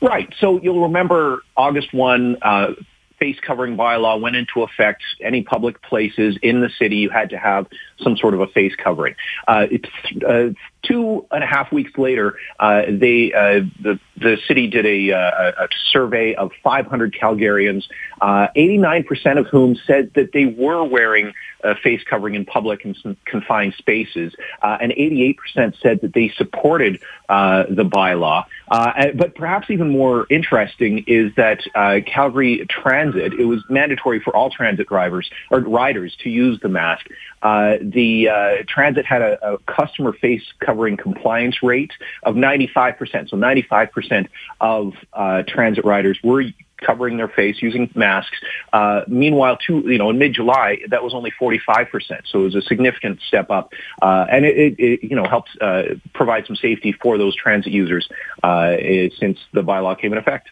Right. 0.00 0.32
So 0.38 0.58
you'll 0.62 0.84
remember 0.84 1.42
August 1.54 1.92
1, 1.92 2.38
uh, 2.40 2.72
face 3.18 3.38
covering 3.40 3.76
bylaw 3.76 4.20
went 4.20 4.36
into 4.36 4.62
effect. 4.62 5.02
Any 5.20 5.42
public 5.42 5.82
places 5.82 6.38
in 6.42 6.60
the 6.60 6.70
city, 6.78 6.96
you 6.96 7.10
had 7.10 7.30
to 7.30 7.38
have 7.38 7.66
some 8.00 8.16
sort 8.16 8.34
of 8.34 8.40
a 8.40 8.46
face 8.46 8.74
covering. 8.74 9.14
Uh, 9.46 9.66
it's 9.70 9.88
uh, 10.24 10.50
two 10.86 11.26
and 11.30 11.42
a 11.42 11.46
half 11.46 11.72
weeks 11.72 11.96
later, 11.96 12.36
uh, 12.58 12.82
they 12.88 13.32
uh, 13.32 13.60
the 13.80 13.98
the 14.16 14.38
city 14.48 14.66
did 14.66 14.86
a, 14.86 15.12
uh, 15.12 15.52
a 15.64 15.68
survey 15.90 16.34
of 16.34 16.50
500 16.64 17.12
Calgarians, 17.12 17.84
89% 18.22 19.36
uh, 19.36 19.40
of 19.40 19.46
whom 19.48 19.76
said 19.86 20.10
that 20.14 20.32
they 20.32 20.46
were 20.46 20.82
wearing 20.84 21.34
a 21.62 21.74
face 21.74 22.02
covering 22.08 22.34
in 22.34 22.46
public 22.46 22.86
and 22.86 22.96
confined 23.26 23.74
spaces, 23.76 24.34
and 24.62 24.90
88% 24.92 25.36
said 25.82 26.00
that 26.00 26.14
they 26.14 26.30
supported 26.30 27.00
the 27.28 27.90
bylaw. 27.92 28.46
but 28.68 29.34
perhaps 29.34 29.68
even 29.68 29.90
more 29.90 30.26
interesting 30.30 31.04
is 31.06 31.34
that 31.36 31.60
Calgary 32.06 32.64
Transit, 32.70 33.34
it 33.34 33.44
was 33.44 33.62
mandatory 33.68 34.20
for 34.20 34.34
all 34.34 34.48
transit 34.48 34.88
drivers 34.88 35.30
or 35.50 35.60
riders 35.60 36.16
to 36.22 36.30
use 36.30 36.58
the 36.60 36.70
mask. 36.70 37.06
The 37.42 38.64
transit 38.68 39.06
had 39.06 39.22
a, 39.22 39.54
a 39.54 39.58
customer 39.58 40.12
face 40.12 40.42
covering 40.60 40.96
compliance 40.96 41.62
rate 41.62 41.92
of 42.22 42.34
95%. 42.34 43.30
So 43.30 43.36
95% 43.36 44.28
of 44.60 44.94
uh, 45.12 45.42
transit 45.46 45.84
riders 45.84 46.18
were 46.22 46.44
covering 46.78 47.16
their 47.16 47.28
face 47.28 47.60
using 47.60 47.90
masks. 47.94 48.36
Uh, 48.72 49.02
meanwhile, 49.08 49.56
to, 49.66 49.80
you 49.80 49.98
know, 49.98 50.10
in 50.10 50.18
mid-July, 50.18 50.78
that 50.88 51.02
was 51.02 51.14
only 51.14 51.32
45%. 51.40 52.22
So 52.26 52.40
it 52.40 52.44
was 52.44 52.54
a 52.54 52.62
significant 52.62 53.20
step 53.26 53.50
up. 53.50 53.72
Uh, 54.00 54.26
and 54.30 54.44
it, 54.44 54.78
it, 54.78 55.02
you 55.02 55.16
know, 55.16 55.26
helps 55.26 55.56
uh, 55.60 55.94
provide 56.14 56.46
some 56.46 56.56
safety 56.56 56.92
for 56.92 57.18
those 57.18 57.34
transit 57.34 57.72
users 57.72 58.08
uh, 58.42 58.76
since 59.18 59.38
the 59.52 59.62
bylaw 59.62 59.98
came 59.98 60.12
in 60.12 60.18
effect. 60.18 60.50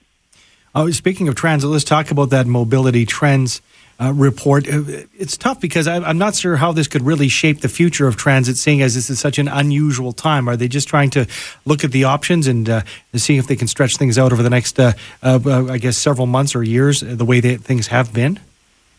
Oh, 0.75 0.91
speaking 0.91 1.29
of 1.29 1.37
transit, 1.37 1.71
let's 1.71 1.85
talk 1.85 2.11
about 2.11 2.31
that 2.31 2.47
mobility 2.47 3.07
trends 3.07 3.61
uh, 4.01 4.13
report. 4.13 4.69
Uh, 4.69 4.83
it's 5.17 5.37
tough 5.37 5.61
because 5.61 5.87
I, 5.87 6.09
am 6.09 6.19
not 6.19 6.35
sure 6.35 6.57
how 6.57 6.73
this 6.73 6.89
could 6.89 7.03
really 7.03 7.29
shape 7.29 7.61
the 7.61 7.69
future 7.69 8.07
of 8.07 8.17
transit, 8.17 8.57
seeing 8.57 8.83
as 8.83 8.95
this 8.95 9.11
is 9.11 9.21
such 9.21 9.39
an 9.39 9.49
unusual 9.49 10.13
time. 10.13 10.49
Are 10.49 10.57
they 10.57 10.69
just 10.69 10.89
trying 10.89 11.11
to 11.11 11.27
look 11.65 11.85
at 11.85 11.93
the 11.93 12.05
options 12.05 12.47
and 12.47 12.69
uh, 12.69 12.83
see 13.15 13.37
if 13.37 13.47
they 13.47 13.57
can 13.57 13.69
stretch 13.69 13.97
things 13.97 14.19
out 14.19 14.33
over 14.33 14.43
the 14.43 14.51
next, 14.51 14.79
uh, 14.79 14.93
uh 15.23 15.67
I 15.71 15.79
guess, 15.79 15.97
several 15.97 16.27
months 16.27 16.55
or 16.55 16.63
years, 16.63 17.03
uh, 17.03 17.15
the 17.15 17.25
way 17.25 17.41
that 17.41 17.61
things 17.61 17.89
have 17.89 18.13
been? 18.13 18.41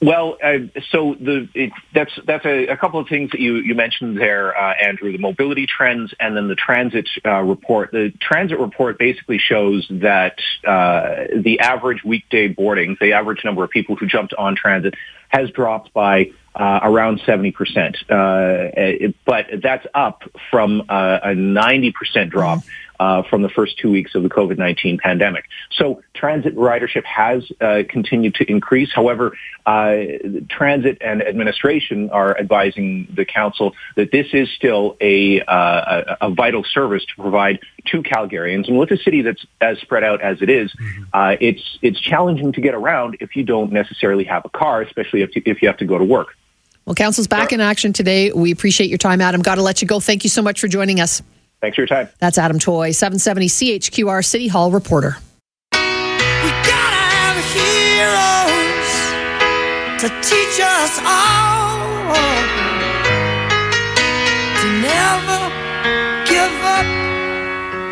Well, 0.01 0.37
uh, 0.43 0.57
so 0.91 1.15
the 1.19 1.47
it, 1.53 1.71
that's 1.93 2.11
that's 2.25 2.45
a, 2.45 2.67
a, 2.67 2.77
couple 2.77 2.99
of 2.99 3.07
things 3.07 3.31
that 3.31 3.39
you, 3.39 3.55
you 3.55 3.75
mentioned 3.75 4.17
there, 4.17 4.55
uh, 4.55 4.73
Andrew. 4.73 5.11
The 5.11 5.17
mobility 5.17 5.67
trends 5.67 6.13
and 6.19 6.35
then 6.35 6.49
the 6.49 6.55
transit 6.55 7.07
uh, 7.25 7.41
report. 7.41 7.91
The 7.91 8.11
transit 8.19 8.59
report 8.59 8.99
basically 8.99 9.37
shows 9.37 9.87
that 9.89 10.37
uh, 10.67 11.27
the 11.41 11.59
average 11.61 12.03
weekday 12.03 12.49
boarding, 12.49 12.97
the 12.99 13.13
average 13.13 13.45
number 13.45 13.63
of 13.63 13.69
people 13.69 13.95
who 13.95 14.05
jumped 14.05 14.33
on 14.33 14.55
transit, 14.57 14.95
has 15.29 15.49
dropped 15.51 15.93
by 15.93 16.31
uh, 16.55 16.79
around 16.83 17.21
70%. 17.21 17.53
Uh, 18.09 19.11
but 19.25 19.47
that's 19.63 19.85
up 19.93 20.23
from 20.51 20.81
a 20.89 21.33
90% 21.35 22.29
drop 22.29 22.59
uh, 22.99 23.23
from 23.23 23.41
the 23.41 23.49
first 23.49 23.77
two 23.77 23.91
weeks 23.91 24.15
of 24.15 24.23
the 24.23 24.29
COVID-19 24.29 24.99
pandemic. 24.99 25.45
So 25.71 26.01
transit 26.13 26.55
ridership 26.55 27.03
has 27.03 27.43
uh, 27.61 27.83
continued 27.87 28.35
to 28.35 28.49
increase. 28.49 28.91
However, 28.93 29.37
uh, 29.65 29.95
transit 30.49 30.97
and 31.01 31.21
administration 31.21 32.09
are 32.11 32.37
advising 32.37 33.07
the 33.13 33.25
council 33.25 33.73
that 33.95 34.11
this 34.11 34.27
is 34.33 34.49
still 34.51 34.97
a, 35.01 35.39
a, 35.39 36.17
a, 36.21 36.29
vital 36.29 36.63
service 36.63 37.05
to 37.05 37.21
provide 37.21 37.59
to 37.85 38.03
Calgarians. 38.03 38.67
And 38.67 38.77
with 38.77 38.91
a 38.91 38.97
city 38.97 39.21
that's 39.21 39.45
as 39.61 39.79
spread 39.79 40.03
out 40.03 40.21
as 40.21 40.41
it 40.41 40.49
is, 40.49 40.71
mm-hmm. 40.73 41.37
it's 41.41 41.79
it's 41.81 41.99
challenging 41.99 42.51
to 42.53 42.61
get 42.61 42.75
around 42.75 43.17
if 43.19 43.35
you 43.35 43.43
don't 43.43 43.71
necessarily 43.71 44.23
have 44.25 44.45
a 44.45 44.49
car, 44.49 44.81
especially 44.81 45.21
if 45.21 45.35
you, 45.35 45.41
if 45.45 45.61
you 45.61 45.67
have 45.67 45.77
to 45.77 45.85
go 45.85 45.97
to 45.97 46.03
work. 46.03 46.35
Well, 46.85 46.95
Council's 46.95 47.27
back 47.27 47.51
in 47.51 47.61
action 47.61 47.93
today. 47.93 48.31
We 48.31 48.51
appreciate 48.51 48.89
your 48.89 48.99
time, 48.99 49.19
Adam. 49.19 49.41
Got 49.41 49.55
to 49.55 49.63
let 49.63 49.81
you 49.81 49.87
go. 49.87 49.99
Thank 49.99 50.23
you 50.23 50.29
so 50.29 50.41
much 50.41 50.59
for 50.59 50.67
joining 50.67 50.99
us. 50.99 51.23
Thanks 51.65 51.77
for 51.77 51.81
your 51.81 51.87
time. 51.87 52.09
That's 52.19 52.37
Adam 52.37 52.59
Toy, 52.59 52.91
770 52.91 53.47
CHQR 53.47 54.23
City 54.23 54.47
Hall 54.47 54.69
reporter. 54.69 55.17
to 59.97 60.09
teach 60.21 60.59
us 60.61 60.99
all 61.03 62.13
to 64.61 64.67
never 64.83 65.41
give 66.27 66.55
up 66.61 66.85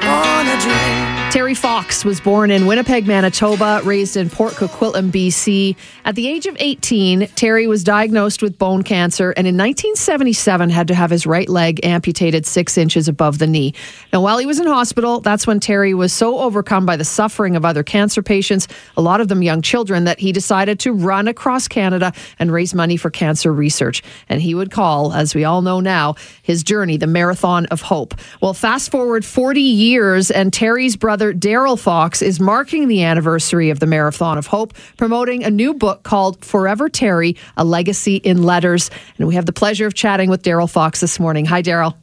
on 0.05 0.45
a 0.45 0.57
dream. 0.61 1.02
Terry 1.33 1.55
Fox 1.55 2.05
was 2.05 2.21
born 2.21 2.51
in 2.51 2.67
Winnipeg, 2.67 3.07
Manitoba, 3.07 3.81
raised 3.83 4.17
in 4.17 4.29
Port 4.29 4.53
Coquitlam, 4.53 5.09
BC. 5.09 5.75
At 6.05 6.13
the 6.13 6.27
age 6.27 6.45
of 6.45 6.55
18, 6.59 7.25
Terry 7.29 7.65
was 7.65 7.83
diagnosed 7.83 8.43
with 8.43 8.59
bone 8.59 8.83
cancer 8.83 9.31
and 9.31 9.47
in 9.47 9.57
1977 9.57 10.69
had 10.69 10.89
to 10.89 10.93
have 10.93 11.09
his 11.09 11.25
right 11.25 11.49
leg 11.49 11.83
amputated 11.83 12.45
six 12.45 12.77
inches 12.77 13.07
above 13.07 13.39
the 13.39 13.47
knee. 13.47 13.73
Now, 14.13 14.21
while 14.21 14.37
he 14.37 14.45
was 14.45 14.59
in 14.59 14.67
hospital, 14.67 15.21
that's 15.21 15.47
when 15.47 15.59
Terry 15.59 15.95
was 15.95 16.13
so 16.13 16.37
overcome 16.37 16.85
by 16.85 16.97
the 16.97 17.03
suffering 17.03 17.55
of 17.55 17.65
other 17.65 17.81
cancer 17.81 18.21
patients, 18.21 18.67
a 18.95 19.01
lot 19.01 19.19
of 19.19 19.27
them 19.27 19.41
young 19.41 19.63
children, 19.63 20.03
that 20.03 20.19
he 20.19 20.33
decided 20.33 20.79
to 20.81 20.93
run 20.93 21.27
across 21.27 21.67
Canada 21.67 22.13
and 22.37 22.51
raise 22.51 22.75
money 22.75 22.95
for 22.95 23.09
cancer 23.09 23.51
research. 23.51 24.03
And 24.29 24.39
he 24.39 24.53
would 24.53 24.69
call, 24.69 25.11
as 25.13 25.33
we 25.33 25.45
all 25.45 25.63
know 25.63 25.79
now, 25.79 26.13
his 26.43 26.61
journey 26.61 26.97
the 26.97 27.07
Marathon 27.07 27.65
of 27.71 27.81
Hope. 27.81 28.13
Well, 28.39 28.53
fast 28.53 28.91
forward 28.91 29.25
40 29.25 29.59
years, 29.59 30.29
and 30.29 30.53
Terry's 30.53 30.95
brother 30.95 31.22
brother 31.23 31.39
Darrell 31.39 31.77
Fox 31.77 32.21
is 32.21 32.41
marking 32.41 32.89
the 32.89 33.03
anniversary 33.03 33.69
of 33.69 33.79
the 33.79 33.85
Marathon 33.85 34.37
of 34.37 34.47
Hope, 34.47 34.73
promoting 34.97 35.45
a 35.45 35.49
new 35.49 35.73
book 35.73 36.03
called 36.03 36.43
Forever 36.43 36.89
Terry 36.89 37.37
A 37.55 37.63
Legacy 37.63 38.17
in 38.17 38.43
Letters. 38.43 38.91
And 39.17 39.25
we 39.25 39.35
have 39.35 39.45
the 39.45 39.53
pleasure 39.53 39.87
of 39.87 39.93
chatting 39.93 40.29
with 40.29 40.41
Darrell 40.41 40.67
Fox 40.67 40.99
this 40.99 41.21
morning. 41.21 41.45
Hi, 41.45 41.61
Darrell. 41.61 41.95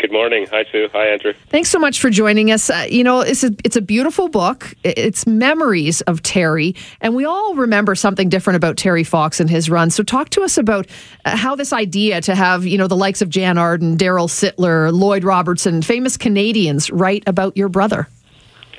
Good 0.00 0.10
morning. 0.10 0.46
Hi, 0.50 0.64
Sue. 0.72 0.88
Hi, 0.92 1.06
Andrew. 1.06 1.34
Thanks 1.50 1.68
so 1.70 1.78
much 1.78 2.00
for 2.00 2.10
joining 2.10 2.50
us. 2.50 2.68
Uh, 2.68 2.86
you 2.90 3.04
know, 3.04 3.20
it's 3.20 3.44
a, 3.44 3.54
it's 3.64 3.76
a 3.76 3.80
beautiful 3.80 4.28
book. 4.28 4.74
It's 4.82 5.24
memories 5.24 6.00
of 6.02 6.22
Terry, 6.22 6.74
and 7.00 7.14
we 7.14 7.24
all 7.24 7.54
remember 7.54 7.94
something 7.94 8.28
different 8.28 8.56
about 8.56 8.76
Terry 8.76 9.04
Fox 9.04 9.38
and 9.38 9.48
his 9.48 9.70
run. 9.70 9.90
So, 9.90 10.02
talk 10.02 10.30
to 10.30 10.42
us 10.42 10.56
about 10.56 10.86
uh, 11.24 11.36
how 11.36 11.56
this 11.56 11.72
idea 11.72 12.20
to 12.22 12.34
have, 12.34 12.64
you 12.64 12.78
know, 12.78 12.86
the 12.86 12.96
likes 12.96 13.22
of 13.22 13.28
Jann 13.28 13.58
Arden, 13.58 13.96
Darryl 13.96 14.28
Sittler, 14.28 14.92
Lloyd 14.92 15.24
Robertson, 15.24 15.82
famous 15.82 16.16
Canadians 16.16 16.90
write 16.90 17.24
about 17.26 17.56
your 17.56 17.68
brother. 17.68 18.08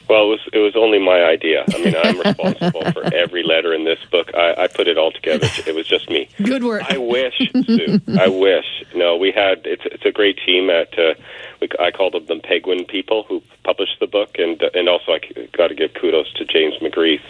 Well, 0.09 0.23
it 0.23 0.27
was 0.27 0.39
it 0.53 0.57
was 0.57 0.75
only 0.75 0.97
my 0.97 1.23
idea. 1.23 1.63
I 1.71 1.77
mean, 1.77 1.95
I'm 1.95 2.19
responsible 2.19 2.91
for 2.91 3.13
every 3.13 3.43
letter 3.43 3.73
in 3.75 3.83
this 3.85 3.99
book. 4.09 4.31
I, 4.33 4.63
I 4.63 4.67
put 4.67 4.87
it 4.87 4.97
all 4.97 5.11
together. 5.11 5.47
It 5.67 5.75
was 5.75 5.87
just 5.87 6.09
me. 6.09 6.27
Good 6.41 6.63
work. 6.63 6.81
I 6.89 6.97
wish, 6.97 7.37
Sue. 7.67 8.01
I 8.19 8.27
wish. 8.27 8.65
No, 8.95 9.17
we 9.17 9.31
had. 9.31 9.61
It's 9.65 9.83
it's 9.85 10.05
a 10.05 10.11
great 10.11 10.39
team 10.43 10.71
at. 10.71 10.97
Uh, 10.97 11.13
we, 11.61 11.69
I 11.79 11.91
called 11.91 12.13
them 12.13 12.25
the 12.25 12.39
Penguin 12.39 12.85
people 12.85 13.23
who 13.23 13.43
published 13.63 13.99
the 13.99 14.07
book, 14.07 14.37
and 14.39 14.59
and 14.73 14.89
also 14.89 15.11
I 15.11 15.19
got 15.51 15.67
to 15.67 15.75
give 15.75 15.93
kudos 15.93 16.33
to 16.33 16.45
James 16.45 16.73
McGreath, 16.81 17.21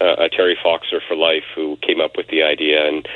uh, 0.00 0.16
a 0.18 0.28
Terry 0.28 0.58
Foxer 0.60 1.00
for 1.06 1.14
life, 1.14 1.44
who 1.54 1.76
came 1.82 2.00
up 2.00 2.16
with 2.16 2.26
the 2.28 2.42
idea. 2.42 2.84
And 2.88 3.06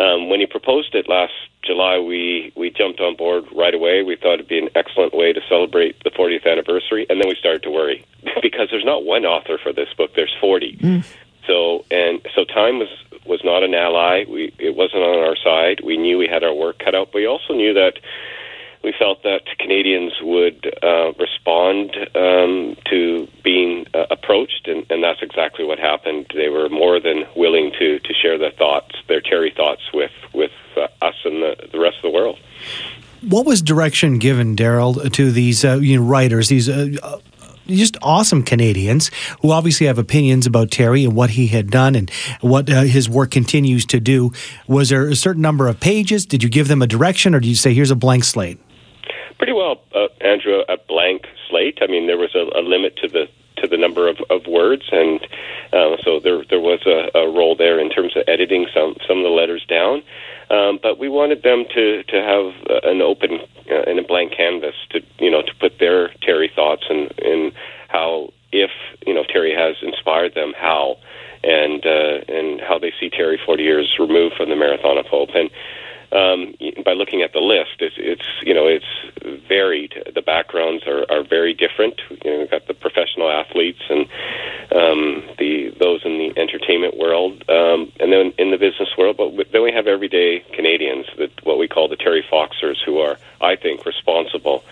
um, 0.00 0.30
when 0.30 0.40
he 0.40 0.46
proposed 0.46 0.94
it 0.94 1.08
last 1.08 1.32
July, 1.62 1.98
we 1.98 2.52
we 2.56 2.70
jumped 2.70 3.00
on 3.00 3.16
board 3.16 3.44
right 3.54 3.74
away. 3.74 4.02
We 4.02 4.16
thought 4.16 4.34
it'd 4.34 4.48
be 4.48 4.58
an 4.58 4.70
excellent 4.74 5.14
way 5.14 5.32
to 5.32 5.40
celebrate 5.48 6.02
the 6.04 6.10
40th 6.10 6.50
anniversary, 6.50 7.06
and 7.10 7.20
then 7.20 7.28
we 7.28 7.34
started 7.34 7.62
to 7.64 7.70
worry 7.70 8.04
because 8.42 8.68
there's 8.70 8.84
not 8.84 9.04
one 9.04 9.26
author 9.26 9.58
for 9.62 9.72
this 9.72 9.88
book. 9.96 10.14
There's 10.16 10.34
40. 10.40 10.76
Mm. 10.78 11.06
So 11.46 11.84
and 11.90 12.26
so, 12.34 12.44
time 12.44 12.78
was 12.78 12.88
was 13.26 13.40
not 13.44 13.62
an 13.62 13.74
ally. 13.74 14.24
We 14.26 14.54
it 14.58 14.74
wasn't 14.74 15.02
on 15.02 15.18
our 15.18 15.36
side. 15.36 15.80
We 15.84 15.98
knew 15.98 16.16
we 16.16 16.28
had 16.28 16.44
our 16.44 16.54
work 16.54 16.78
cut 16.78 16.94
out, 16.94 17.08
but 17.12 17.18
we 17.18 17.26
also 17.26 17.52
knew 17.52 17.74
that 17.74 18.00
we 18.82 18.94
felt 18.98 19.22
that 19.24 19.42
Canadians 19.58 20.12
would 20.22 20.74
uh, 20.82 21.12
respond 21.18 21.94
um, 22.14 22.76
to 22.90 23.28
being 23.44 23.86
uh, 23.92 24.06
approached, 24.10 24.66
and, 24.68 24.86
and 24.90 25.04
that's 25.04 25.22
exactly 25.22 25.64
what 25.64 25.78
happened. 25.78 26.32
They 26.34 26.48
were 26.48 26.68
more 26.68 26.98
than 27.00 27.24
willing 27.36 27.72
to 27.78 27.98
to 27.98 28.14
share 28.14 28.38
their 28.38 28.52
thoughts, 28.52 28.94
their 29.08 29.20
Terry 29.20 29.52
thoughts, 29.54 29.82
with 29.92 30.12
with 30.32 30.52
uh, 30.76 30.88
us 31.02 31.14
and 31.24 31.42
the, 31.42 31.68
the 31.72 31.78
rest 31.78 31.96
of 31.98 32.02
the 32.02 32.10
world. 32.10 32.38
What 33.22 33.44
was 33.44 33.60
direction 33.60 34.18
given, 34.18 34.56
Darrell, 34.56 34.94
to 34.94 35.30
these 35.30 35.62
uh, 35.62 35.76
you 35.76 35.98
know, 35.98 36.04
writers, 36.04 36.48
these 36.48 36.70
uh, 36.70 36.88
uh, 37.02 37.18
just 37.66 37.98
awesome 38.02 38.42
Canadians 38.42 39.10
who 39.42 39.50
obviously 39.50 39.86
have 39.86 39.98
opinions 39.98 40.46
about 40.46 40.70
Terry 40.70 41.04
and 41.04 41.14
what 41.14 41.30
he 41.30 41.48
had 41.48 41.70
done 41.70 41.94
and 41.94 42.10
what 42.40 42.70
uh, 42.70 42.82
his 42.82 43.10
work 43.10 43.30
continues 43.30 43.84
to 43.86 44.00
do. 44.00 44.32
Was 44.66 44.88
there 44.88 45.06
a 45.06 45.16
certain 45.16 45.42
number 45.42 45.68
of 45.68 45.80
pages? 45.80 46.24
Did 46.24 46.42
you 46.42 46.48
give 46.48 46.68
them 46.68 46.80
a 46.80 46.86
direction, 46.86 47.34
or 47.34 47.40
did 47.40 47.48
you 47.48 47.54
say, 47.54 47.74
"Here's 47.74 47.90
a 47.90 47.96
blank 47.96 48.24
slate"? 48.24 48.58
pretty 49.40 49.54
well, 49.54 49.80
uh, 49.94 50.08
Andrew, 50.20 50.60
a 50.68 50.76
blank 50.86 51.22
slate. 51.48 51.78
I 51.80 51.86
mean, 51.86 52.06
there 52.06 52.18
was 52.18 52.34
a, 52.34 52.44
a 52.58 52.60
limit 52.60 52.94
to 52.98 53.08
the 53.08 53.24
to 53.56 53.66
the 53.66 53.78
number 53.78 54.06
of, 54.06 54.18
of 54.28 54.46
words, 54.46 54.84
and 54.92 55.18
uh, 55.72 55.96
so 56.04 56.20
there 56.20 56.44
there 56.50 56.60
was 56.60 56.80
a, 56.84 57.08
a 57.18 57.24
role 57.26 57.56
there 57.56 57.80
in 57.80 57.88
terms 57.88 58.14
of 58.16 58.24
editing 58.28 58.66
some 58.74 58.96
some 59.08 59.16
of 59.16 59.24
the 59.24 59.30
letters 59.30 59.64
down. 59.64 60.02
Um, 60.50 60.78
but 60.82 60.98
we 60.98 61.08
wanted 61.08 61.42
them 61.42 61.64
to 61.74 62.02
to 62.02 62.16
have 62.20 62.52
uh, 62.68 62.90
an 62.90 63.00
open 63.00 63.40
uh, 63.70 63.88
and 63.88 63.98
a 63.98 64.02
blank 64.02 64.36
canvas 64.36 64.74
to 64.90 65.00
you 65.18 65.30
know 65.30 65.40
to 65.40 65.54
put 65.58 65.78
their 65.78 66.08
Terry 66.20 66.52
thoughts 66.54 66.84
and 66.90 67.10
and 67.20 67.52
how 67.88 68.34
if 68.52 68.70
you 69.06 69.14
know 69.14 69.24
Terry 69.24 69.54
has 69.56 69.76
inspired 69.80 70.34
them 70.34 70.52
how 70.54 70.98
and 71.42 71.80
uh, 71.86 72.20
and 72.28 72.60
how 72.60 72.78
they 72.78 72.92
see 73.00 73.08
Terry 73.08 73.40
40 73.44 73.62
years 73.62 73.96
removed 73.98 74.34
from 74.36 74.50
the 74.50 74.56
Marathon 74.56 74.98
of 74.98 75.06
Hope 75.06 75.30
and 75.32 75.48
um, 76.12 76.54
by 76.84 76.92
looking 76.92 77.22
at 77.22 77.32
the 77.32 77.40
list, 77.40 77.78
it's, 77.78 77.96
it's 77.98 78.26
you 78.42 78.54
know 78.54 78.66
it's 78.66 79.46
varied. 79.48 79.94
The 80.12 80.22
backgrounds 80.22 80.84
are, 80.86 81.04
are 81.10 81.22
very 81.22 81.54
different. 81.54 82.00
You 82.24 82.30
know, 82.30 82.38
we've 82.40 82.50
got 82.50 82.66
the 82.66 82.74
professional 82.74 83.30
athletes 83.30 83.82
and 83.88 84.06
um, 84.74 85.22
the 85.38 85.74
those 85.78 86.04
in 86.04 86.18
the 86.18 86.32
entertainment 86.36 86.96
world, 86.96 87.44
um, 87.48 87.92
and 88.00 88.12
then 88.12 88.32
in 88.38 88.50
the 88.50 88.58
business 88.58 88.88
world. 88.98 89.16
But 89.16 89.52
then 89.52 89.62
we 89.62 89.72
have 89.72 89.86
everyday 89.86 90.40
Canadians, 90.52 91.06
that 91.18 91.30
what 91.44 91.58
we 91.58 91.68
call 91.68 91.88
the 91.88 91.96
Terry 91.96 92.24
Foxers, 92.30 92.78
who 92.84 92.98
are, 92.98 93.16
I 93.40 93.56
think, 93.56 93.86
responsible 93.86 94.64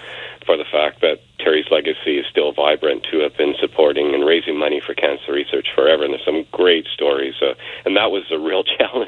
for 0.44 0.57
the 0.57 0.64
fact 0.64 1.01
that 1.03 1.20
Terry's 1.38 1.70
legacy 1.70 2.18
is 2.18 2.27
still 2.31 2.53
vibrant, 2.53 3.07
who 3.07 3.20
have 3.20 3.37
been 3.37 3.55
supporting 3.61 4.14
and 4.14 4.24
raising 4.24 4.59
money 4.59 4.81
for 4.81 4.94
cancer 4.94 5.33
research 5.33 5.68
forever. 5.74 6.05
And 6.05 6.12
there's 6.12 6.24
some 6.24 6.44
great 6.53 6.87
stories. 6.92 7.35
Uh, 7.40 7.55
and 7.85 7.96
that 7.96 8.11
was 8.11 8.24
a 8.31 8.38
real 8.38 8.64
challenge, 8.79 9.08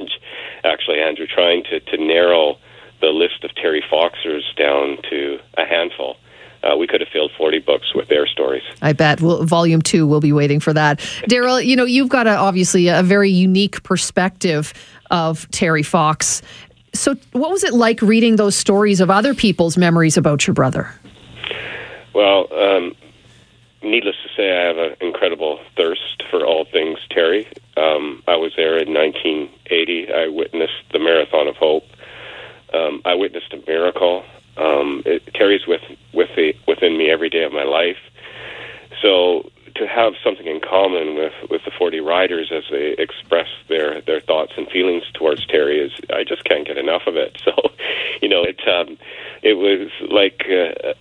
actually, 1.01 1.09
Andrew, 1.09 1.27
trying 1.27 1.65
to, 1.65 1.81
to 1.81 2.05
narrow 2.05 2.57
the 3.01 3.09
list 3.09 3.45
of 3.45 3.55
Terry 3.55 3.83
Foxers 3.91 4.43
down 4.57 4.99
to 5.09 5.39
a 5.57 5.65
handful. 5.65 6.17
Uh, 6.63 6.77
we 6.77 6.87
could 6.87 7.01
have 7.01 7.09
filled 7.11 7.33
40 7.39 7.61
books 7.61 7.95
with 7.95 8.09
their 8.09 8.27
stories. 8.27 8.63
I 8.83 8.93
bet. 8.93 9.23
Well, 9.23 9.45
volume 9.45 9.81
two, 9.81 10.07
we'll 10.07 10.21
be 10.21 10.33
waiting 10.33 10.61
for 10.61 10.75
that. 10.75 11.01
Darrell, 11.27 11.61
you 11.61 11.75
know, 11.75 11.87
you've 11.87 12.11
got 12.11 12.27
a, 12.27 12.37
obviously 12.37 12.89
a 12.89 13.03
very 13.03 13.31
unique 13.31 13.83
perspective 13.83 14.75
of 15.11 15.51
Terry 15.51 15.83
Fox. 15.83 16.43
So, 16.93 17.15
what 17.33 17.51
was 17.51 17.65
it 17.65 17.73
like 17.73 18.03
reading 18.03 18.37
those 18.37 18.57
stories 18.57 19.01
of 19.01 19.11
other 19.11 19.33
people's 19.33 19.79
memories 19.79 20.19
about 20.19 20.47
your 20.47 20.53
brother? 20.53 20.93
Well, 22.15 22.53
um, 22.53 22.95
needless 23.83 24.17
to 24.23 24.29
say, 24.37 24.57
I 24.57 24.67
have 24.67 24.79
an 24.79 24.97
incredible 25.01 25.61
thirst 25.77 26.23
for 26.31 26.45
all 26.45 26.65
things 26.65 26.99
Terry. 27.11 27.47
Um, 27.77 28.23
I 28.29 28.37
was 28.37 28.53
there 28.57 28.79
in 28.79 28.93
1980. 28.93 30.13
I 30.13 30.29
witnessed 30.29 30.85
the 30.93 30.99
Marathon 30.99 31.49
of 31.49 31.57
Hope. 31.57 31.85
Um, 32.73 33.03
I 33.05 33.15
witnessed 33.15 33.53
a 33.53 33.63
miracle. 33.67 34.25
Um, 34.57 35.03
it, 35.07 35.23
Terry's 35.35 35.67
with 35.67 35.83
with 36.13 36.29
the, 36.37 36.55
within 36.69 36.99
me 36.99 37.11
every 37.11 37.31
day 37.31 37.45
of 37.45 37.53
my 37.53 37.65
life. 37.65 37.97
So 39.01 39.51
to 39.77 39.87
have 39.87 40.13
something 40.23 40.47
in 40.47 40.61
common 40.61 41.15
with 41.15 41.33
with 41.49 41.63
the 41.65 41.71
40 41.71 42.01
riders 42.01 42.53
as 42.53 42.65
they 42.71 42.95
express 42.99 43.49
their 43.69 44.01
their 44.03 44.21
thoughts 44.21 44.53
and 44.57 44.69
feelings 44.69 45.05
towards 45.15 45.47
Terry 45.47 45.81
is 45.81 45.93
I 46.13 46.25
just 46.25 46.45
can't 46.45 46.67
get 46.67 46.77
enough 46.77 47.03
of 47.07 47.17
it. 47.17 47.41
So, 47.51 47.71
you 48.21 48.29
know, 48.29 48.43
it 48.45 48.61
um, 48.69 48.99
it 49.43 49.55
was 49.55 49.91
like. 50.11 50.45
Uh, 50.49 50.95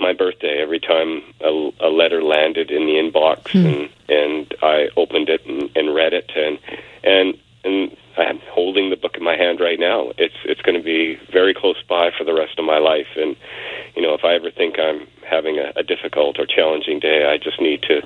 my 0.00 0.12
birthday 0.12 0.60
every 0.62 0.80
time 0.80 1.22
a, 1.40 1.70
a 1.80 1.88
letter 1.88 2.22
landed 2.22 2.70
in 2.70 2.86
the 2.86 2.94
inbox 2.94 3.42
mm. 3.52 3.64
and 3.64 3.90
and 4.08 4.54
I 4.62 4.88
opened 4.96 5.28
it 5.28 5.44
and, 5.46 5.70
and 5.76 5.94
read 5.94 6.12
it 6.12 6.30
and 6.34 6.58
and 7.04 7.38
and 7.62 7.96
I'm 8.16 8.40
holding 8.50 8.90
the 8.90 8.96
book 8.96 9.16
in 9.16 9.22
my 9.22 9.36
hand 9.36 9.60
right 9.60 9.78
now. 9.78 10.12
It's 10.18 10.34
it's 10.44 10.60
going 10.62 10.76
to 10.76 10.84
be 10.84 11.18
very 11.30 11.54
close 11.54 11.82
by 11.88 12.10
for 12.16 12.24
the 12.24 12.34
rest 12.34 12.58
of 12.58 12.64
my 12.64 12.78
life. 12.78 13.08
And 13.16 13.36
you 13.94 14.02
know, 14.02 14.14
if 14.14 14.24
I 14.24 14.34
ever 14.34 14.50
think 14.50 14.78
I'm 14.78 15.06
having 15.28 15.58
a, 15.58 15.72
a 15.76 15.82
difficult 15.82 16.38
or 16.38 16.46
challenging 16.46 17.00
day, 17.00 17.26
I 17.26 17.38
just 17.38 17.60
need 17.60 17.82
to 17.82 18.02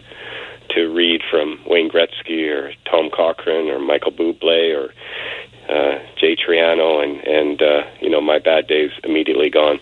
to 0.71 0.93
read 0.93 1.23
from 1.31 1.61
Wayne 1.67 1.91
Gretzky 1.91 2.49
or 2.51 2.73
Tom 2.91 3.11
Cochrane 3.11 3.69
or 3.69 3.79
Michael 3.79 4.13
Bublé 4.13 4.75
or 4.77 4.93
uh, 5.69 5.99
Jay 6.17 6.37
Triano, 6.37 7.03
and 7.03 7.21
and 7.27 7.63
uh, 7.63 7.83
you 8.01 8.11
know, 8.11 8.21
my 8.21 8.39
bad 8.39 8.67
days 8.67 8.91
immediately 9.03 9.51
gone. 9.51 9.81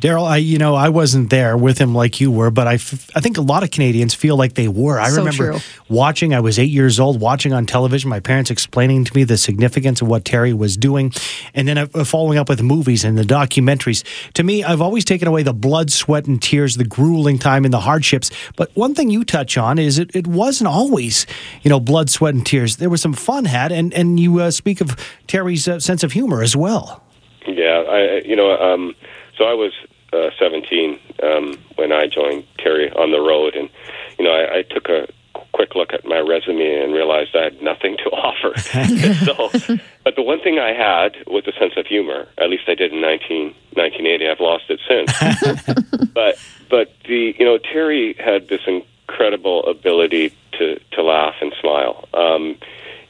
Daryl, 0.00 0.24
I 0.24 0.36
you 0.36 0.58
know 0.58 0.76
I 0.76 0.90
wasn't 0.90 1.30
there 1.30 1.56
with 1.56 1.78
him 1.78 1.92
like 1.94 2.20
you 2.20 2.30
were, 2.30 2.50
but 2.50 2.68
I, 2.68 2.74
f- 2.74 3.10
I 3.16 3.20
think 3.20 3.36
a 3.36 3.40
lot 3.40 3.64
of 3.64 3.72
Canadians 3.72 4.14
feel 4.14 4.36
like 4.36 4.54
they 4.54 4.68
were. 4.68 5.00
I 5.00 5.08
so 5.08 5.16
remember 5.16 5.52
true. 5.52 5.60
watching. 5.88 6.34
I 6.34 6.40
was 6.40 6.58
eight 6.58 6.70
years 6.70 7.00
old, 7.00 7.20
watching 7.20 7.52
on 7.52 7.66
television. 7.66 8.08
My 8.08 8.20
parents 8.20 8.50
explaining 8.50 9.04
to 9.06 9.16
me 9.16 9.24
the 9.24 9.36
significance 9.36 10.00
of 10.00 10.06
what 10.06 10.24
Terry 10.24 10.52
was 10.52 10.76
doing, 10.76 11.12
and 11.52 11.66
then 11.66 11.78
uh, 11.78 11.86
following 12.04 12.38
up 12.38 12.48
with 12.48 12.62
movies 12.62 13.04
and 13.04 13.18
the 13.18 13.24
documentaries. 13.24 14.04
To 14.34 14.44
me, 14.44 14.62
I've 14.62 14.80
always 14.80 15.04
taken 15.04 15.26
away 15.26 15.42
the 15.42 15.52
blood, 15.52 15.90
sweat, 15.90 16.26
and 16.26 16.40
tears, 16.40 16.76
the 16.76 16.84
grueling 16.84 17.38
time, 17.38 17.64
and 17.64 17.74
the 17.74 17.80
hardships. 17.80 18.30
But 18.56 18.70
one 18.76 18.94
thing 18.94 19.10
you 19.10 19.24
touch 19.24 19.58
on 19.58 19.80
is 19.80 19.98
it, 19.98 20.14
it 20.14 20.28
wasn't 20.28 20.68
always 20.68 21.26
you 21.62 21.70
know 21.70 21.80
blood, 21.80 22.08
sweat, 22.08 22.34
and 22.34 22.46
tears. 22.46 22.76
There 22.76 22.90
was 22.90 23.02
some 23.02 23.14
fun 23.14 23.46
had, 23.46 23.72
and 23.72 23.92
and 23.94 24.20
you 24.20 24.40
uh, 24.40 24.52
speak 24.52 24.80
of 24.80 24.96
Terry's 25.26 25.66
uh, 25.66 25.80
sense 25.80 26.04
of 26.04 26.12
humor 26.12 26.40
as 26.40 26.54
well. 26.54 27.02
Yeah, 27.48 27.82
I 27.88 28.20
you 28.24 28.36
know. 28.36 28.56
Um, 28.56 28.94
so 29.38 29.44
I 29.44 29.54
was 29.54 29.72
uh, 30.12 30.30
17 30.38 30.98
um, 31.22 31.58
when 31.76 31.92
I 31.92 32.06
joined 32.06 32.44
Terry 32.58 32.90
on 32.90 33.12
the 33.12 33.20
road, 33.20 33.54
and 33.54 33.70
you 34.18 34.24
know 34.24 34.32
I, 34.32 34.58
I 34.58 34.62
took 34.62 34.88
a 34.88 35.08
quick 35.52 35.74
look 35.74 35.92
at 35.92 36.04
my 36.04 36.18
resume 36.18 36.82
and 36.82 36.92
realized 36.92 37.34
I 37.34 37.44
had 37.44 37.62
nothing 37.62 37.96
to 37.98 38.04
offer. 38.10 38.58
so, 39.24 39.78
but 40.04 40.16
the 40.16 40.22
one 40.22 40.40
thing 40.40 40.58
I 40.58 40.72
had 40.72 41.16
was 41.26 41.46
a 41.46 41.52
sense 41.52 41.74
of 41.76 41.86
humor. 41.86 42.26
At 42.38 42.50
least 42.50 42.64
I 42.68 42.74
did 42.74 42.92
in 42.92 43.00
19, 43.00 43.54
1980. 43.74 44.28
I've 44.28 44.40
lost 44.40 44.64
it 44.68 44.80
since. 44.88 46.10
but 46.14 46.38
but 46.68 46.92
the 47.06 47.34
you 47.38 47.44
know 47.44 47.58
Terry 47.58 48.14
had 48.18 48.48
this 48.48 48.62
incredible 48.66 49.64
ability 49.64 50.32
to 50.58 50.80
to 50.92 51.02
laugh 51.02 51.36
and 51.40 51.54
smile. 51.60 52.08
Um, 52.12 52.56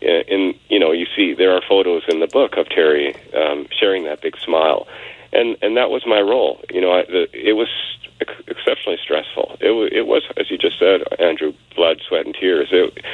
and 0.01 0.55
you 0.69 0.79
know 0.79 0.93
you 0.93 1.07
see 1.17 1.35
there 1.35 1.55
are 1.57 1.63
photos 1.69 2.03
in 2.09 2.21
the 2.21 2.29
book 2.29 2.57
of 2.57 2.69
Terry 2.69 3.15
um, 3.35 3.67
sharing 3.79 4.05
that 4.05 4.21
big 4.21 4.39
smile 4.39 4.87
and 5.33 5.57
and 5.63 5.77
that 5.77 5.91
was 5.91 6.05
my 6.07 6.21
role. 6.21 6.61
You 6.71 6.81
know, 6.81 6.93
I, 6.93 7.03
the, 7.05 7.29
it 7.33 7.55
was 7.55 7.69
ex- 8.21 8.43
exceptionally 8.47 8.99
stressful. 9.03 9.59
It 9.61 9.71
was, 9.71 9.91
it 9.93 10.07
was, 10.07 10.23
as 10.37 10.51
you 10.51 10.59
just 10.59 10.79
said, 10.79 11.03
Andrew, 11.19 11.53
blood, 11.75 12.01
sweat, 12.07 12.27
and 12.27 12.35
tears. 12.35 12.69
It, 12.73 13.05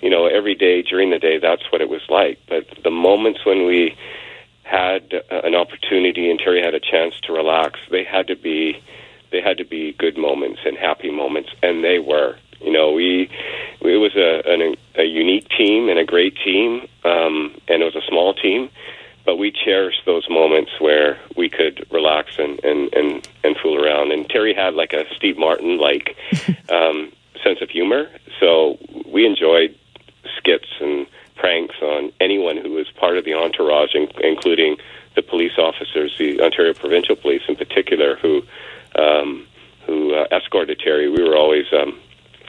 you 0.00 0.10
know, 0.10 0.26
every 0.26 0.54
day 0.54 0.82
during 0.82 1.10
the 1.10 1.18
day, 1.18 1.38
that's 1.38 1.70
what 1.70 1.80
it 1.80 1.88
was 1.88 2.02
like. 2.08 2.38
But 2.48 2.66
the 2.82 2.90
moments 2.90 3.44
when 3.46 3.66
we 3.66 3.96
had 4.64 5.14
uh, 5.30 5.40
an 5.44 5.54
opportunity 5.54 6.30
and 6.30 6.38
Terry 6.38 6.62
had 6.62 6.74
a 6.74 6.80
chance 6.80 7.14
to 7.22 7.32
relax, 7.32 7.78
they 7.90 8.04
had 8.04 8.26
to 8.28 8.36
be 8.36 8.82
they 9.30 9.40
had 9.40 9.56
to 9.58 9.64
be 9.64 9.94
good 9.94 10.18
moments 10.18 10.60
and 10.64 10.76
happy 10.76 11.10
moments, 11.10 11.50
and 11.62 11.82
they 11.82 11.98
were. 11.98 12.36
You 12.60 12.70
know, 12.70 12.92
we 12.92 13.28
it 13.80 13.98
was 13.98 14.14
a 14.14 14.42
an, 14.46 14.76
a 14.96 15.04
unique 15.04 15.48
team 15.48 15.88
and 15.88 15.98
a 15.98 16.04
great 16.04 16.36
team, 16.44 16.86
um, 17.04 17.54
and 17.68 17.82
it 17.82 17.84
was 17.84 17.96
a 17.96 18.06
small 18.08 18.34
team 18.34 18.70
but 19.24 19.36
we 19.36 19.52
cherished 19.52 20.02
those 20.06 20.28
moments 20.28 20.72
where 20.80 21.18
we 21.36 21.48
could 21.48 21.86
relax 21.90 22.38
and, 22.38 22.62
and, 22.64 22.92
and, 22.94 23.28
and 23.44 23.56
fool 23.62 23.82
around. 23.82 24.12
And 24.12 24.28
Terry 24.28 24.54
had 24.54 24.74
like 24.74 24.92
a 24.92 25.04
Steve 25.16 25.38
Martin 25.38 25.78
like 25.78 26.16
um, 26.70 27.12
sense 27.42 27.60
of 27.60 27.70
humor, 27.70 28.08
so 28.40 28.78
we 29.06 29.26
enjoyed 29.26 29.76
skits 30.36 30.68
and 30.80 31.06
pranks 31.36 31.76
on 31.82 32.12
anyone 32.20 32.56
who 32.56 32.72
was 32.72 32.86
part 32.92 33.16
of 33.16 33.24
the 33.24 33.34
entourage, 33.34 33.94
including 33.94 34.76
the 35.14 35.22
police 35.22 35.58
officers, 35.58 36.14
the 36.18 36.40
Ontario 36.40 36.72
Provincial 36.72 37.16
Police 37.16 37.42
in 37.48 37.56
particular, 37.56 38.16
who 38.16 38.42
um, 38.96 39.46
who 39.86 40.14
uh, 40.14 40.26
escorted 40.30 40.78
Terry. 40.78 41.08
We 41.08 41.22
were 41.22 41.36
always 41.36 41.66
um, 41.72 41.98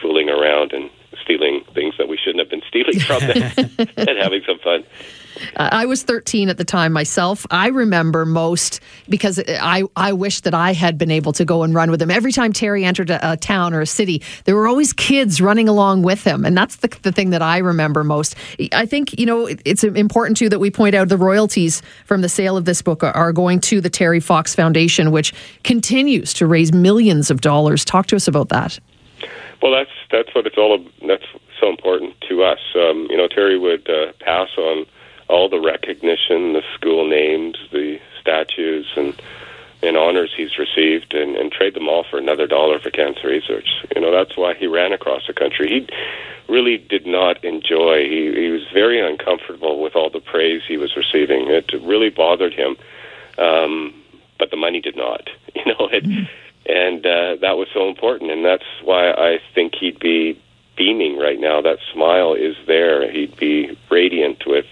fooling 0.01 0.29
around 0.29 0.73
and 0.73 0.89
stealing 1.23 1.63
things 1.73 1.95
that 1.97 2.07
we 2.07 2.17
shouldn't 2.17 2.39
have 2.39 2.49
been 2.49 2.61
stealing 2.67 2.99
from 2.99 3.21
them 3.21 3.69
and 3.97 4.17
having 4.19 4.43
some 4.45 4.59
fun. 4.59 4.83
Uh, 5.55 5.69
I 5.71 5.85
was 5.85 6.03
13 6.03 6.49
at 6.49 6.57
the 6.57 6.63
time 6.63 6.93
myself. 6.93 7.45
I 7.51 7.67
remember 7.67 8.25
most 8.25 8.79
because 9.09 9.41
I, 9.47 9.83
I 9.95 10.13
wish 10.13 10.41
that 10.41 10.53
I 10.53 10.73
had 10.73 10.97
been 10.97 11.11
able 11.11 11.33
to 11.33 11.45
go 11.45 11.63
and 11.63 11.73
run 11.73 11.91
with 11.91 12.01
him. 12.01 12.11
Every 12.11 12.31
time 12.31 12.53
Terry 12.53 12.85
entered 12.85 13.09
a, 13.09 13.33
a 13.33 13.37
town 13.37 13.73
or 13.73 13.81
a 13.81 13.85
city, 13.85 14.21
there 14.45 14.55
were 14.55 14.67
always 14.67 14.93
kids 14.93 15.41
running 15.41 15.67
along 15.67 16.03
with 16.03 16.23
him. 16.23 16.45
And 16.45 16.57
that's 16.57 16.77
the, 16.77 16.95
the 17.01 17.11
thing 17.11 17.31
that 17.31 17.41
I 17.41 17.57
remember 17.59 18.03
most. 18.03 18.35
I 18.71 18.85
think, 18.85 19.17
you 19.19 19.25
know, 19.25 19.47
it's 19.65 19.83
important 19.83 20.37
too 20.37 20.49
that 20.49 20.59
we 20.59 20.71
point 20.71 20.95
out 20.95 21.09
the 21.09 21.17
royalties 21.17 21.81
from 22.05 22.21
the 22.21 22.29
sale 22.29 22.57
of 22.57 22.65
this 22.65 22.81
book 22.81 23.03
are 23.03 23.33
going 23.33 23.59
to 23.61 23.81
the 23.81 23.89
Terry 23.89 24.19
Fox 24.19 24.55
Foundation, 24.55 25.11
which 25.11 25.33
continues 25.63 26.33
to 26.33 26.47
raise 26.47 26.73
millions 26.73 27.29
of 27.29 27.41
dollars. 27.41 27.85
Talk 27.85 28.07
to 28.07 28.15
us 28.15 28.27
about 28.27 28.49
that. 28.49 28.79
Well, 29.61 29.71
that's 29.71 29.91
that's 30.11 30.35
what 30.35 30.45
it's 30.45 30.57
all. 30.57 30.83
That's 31.07 31.23
so 31.59 31.69
important 31.69 32.15
to 32.27 32.43
us. 32.43 32.59
Um, 32.75 33.07
you 33.09 33.15
know, 33.15 33.29
Terry 33.29 33.57
would 33.57 33.89
uh, 33.89 34.11
pass 34.19 34.49
on 34.57 34.85
all 35.33 35.49
the 35.49 35.59
recognition, 35.59 36.53
the 36.53 36.61
school 36.75 37.07
names, 37.09 37.57
the 37.71 37.99
statues, 38.21 38.91
and 38.95 39.19
and 39.81 39.97
honors 39.97 40.31
he's 40.37 40.57
received, 40.57 41.13
and, 41.13 41.35
and 41.35 41.51
trade 41.51 41.73
them 41.73 41.89
all 41.89 42.05
for 42.09 42.17
another 42.17 42.47
dollar 42.47 42.79
for 42.79 42.89
cancer 42.89 43.27
research. 43.27 43.67
You 43.93 44.01
know, 44.01 44.11
that's 44.11 44.37
why 44.37 44.53
he 44.53 44.65
ran 44.67 44.93
across 44.93 45.27
the 45.27 45.33
country. 45.33 45.67
He 45.67 45.89
really 46.47 46.77
did 46.77 47.05
not 47.05 47.43
enjoy. 47.43 48.07
He 48.07 48.31
he 48.33 48.49
was 48.49 48.61
very 48.71 49.01
uncomfortable 49.01 49.81
with 49.81 49.95
all 49.95 50.09
the 50.09 50.21
praise 50.21 50.61
he 50.67 50.77
was 50.77 50.95
receiving. 50.95 51.49
It 51.49 51.73
really 51.81 52.09
bothered 52.09 52.53
him, 52.53 52.77
um, 53.37 53.93
but 54.37 54.51
the 54.51 54.57
money 54.57 54.79
did 54.79 54.95
not. 54.95 55.29
You 55.55 55.71
know, 55.71 55.87
it, 55.91 56.03
and 56.65 57.05
uh, 57.05 57.35
that 57.41 57.57
was 57.57 57.67
so 57.73 57.87
important, 57.87 58.31
and 58.31 58.43
that's 58.43 58.65
why 58.83 59.11
I 59.11 59.39
think 59.53 59.75
he'd 59.75 59.99
be 59.99 60.37
beaming 60.75 61.17
right 61.17 61.39
now. 61.39 61.61
That 61.61 61.77
smile 61.93 62.33
is 62.33 62.55
there. 62.65 63.09
He'd 63.09 63.37
be 63.37 63.77
radiant 63.89 64.43
with 64.45 64.65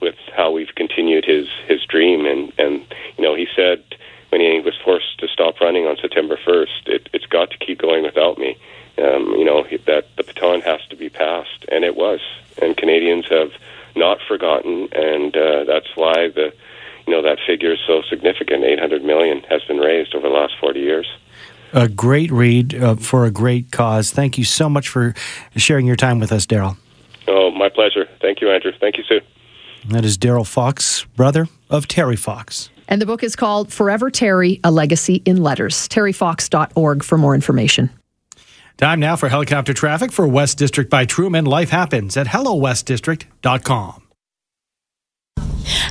with 0.00 0.16
how 0.36 0.50
we've 0.50 0.74
continued 0.74 1.24
his 1.24 1.48
his 1.66 1.84
dream. 1.84 2.26
And 2.26 2.52
and 2.58 2.86
you 3.16 3.24
know, 3.24 3.34
he 3.34 3.46
said 3.54 3.82
when 4.30 4.40
he 4.40 4.60
was 4.60 4.74
forced 4.84 5.18
to 5.20 5.28
stop 5.28 5.60
running 5.60 5.86
on 5.86 5.96
September 5.96 6.36
1st, 6.36 6.86
it, 6.86 7.08
it's 7.14 7.26
got 7.26 7.50
to 7.50 7.58
keep 7.58 7.78
going 7.78 8.04
without 8.04 8.36
me. 8.38 8.56
Um, 8.98 9.30
you 9.38 9.44
know 9.44 9.64
that 9.86 10.06
the 10.16 10.24
baton 10.24 10.60
has 10.62 10.80
to 10.90 10.96
be 10.96 11.08
passed, 11.08 11.64
and 11.70 11.84
it 11.84 11.96
was. 11.96 12.20
And 12.60 12.76
Canadians 12.76 13.26
have 13.28 13.52
not 13.94 14.18
forgotten, 14.26 14.88
and 14.92 15.36
uh, 15.36 15.64
that's 15.64 15.94
why 15.94 16.28
the 16.28 16.52
you 17.06 17.12
know 17.12 17.22
that 17.22 17.38
figure 17.46 17.72
is 17.72 17.78
so 17.86 18.02
significant. 18.02 18.64
800 18.64 19.04
million 19.04 19.40
has 19.48 19.62
been 19.64 19.78
raised 19.78 20.14
over 20.14 20.28
the 20.28 20.34
last 20.34 20.54
40 20.60 20.80
years. 20.80 21.06
A 21.72 21.88
great 21.88 22.30
read 22.30 22.74
uh, 22.74 22.96
for 22.96 23.24
a 23.24 23.30
great 23.30 23.70
cause. 23.72 24.10
Thank 24.10 24.38
you 24.38 24.44
so 24.44 24.68
much 24.68 24.88
for 24.88 25.14
sharing 25.56 25.86
your 25.86 25.96
time 25.96 26.18
with 26.18 26.32
us, 26.32 26.46
Darrell. 26.46 26.76
Oh, 27.26 27.50
my 27.50 27.68
pleasure. 27.68 28.08
Thank 28.20 28.40
you, 28.40 28.50
Andrew. 28.50 28.72
Thank 28.80 28.96
you, 28.96 29.04
Sue. 29.04 29.20
That 29.90 30.04
is 30.04 30.16
Darrell 30.16 30.44
Fox, 30.44 31.04
brother 31.16 31.48
of 31.70 31.88
Terry 31.88 32.16
Fox. 32.16 32.70
And 32.88 33.00
the 33.00 33.06
book 33.06 33.22
is 33.22 33.36
called 33.36 33.72
Forever 33.72 34.10
Terry 34.10 34.60
A 34.64 34.70
Legacy 34.70 35.16
in 35.24 35.42
Letters. 35.42 35.88
TerryFox.org 35.88 37.02
for 37.02 37.18
more 37.18 37.34
information. 37.34 37.90
Time 38.76 39.00
now 39.00 39.16
for 39.16 39.28
helicopter 39.28 39.74
traffic 39.74 40.12
for 40.12 40.26
West 40.28 40.56
District 40.56 40.88
by 40.88 41.04
Truman. 41.04 41.44
Life 41.44 41.70
happens 41.70 42.16
at 42.16 42.28
hellowestdistrict.com. 42.28 44.02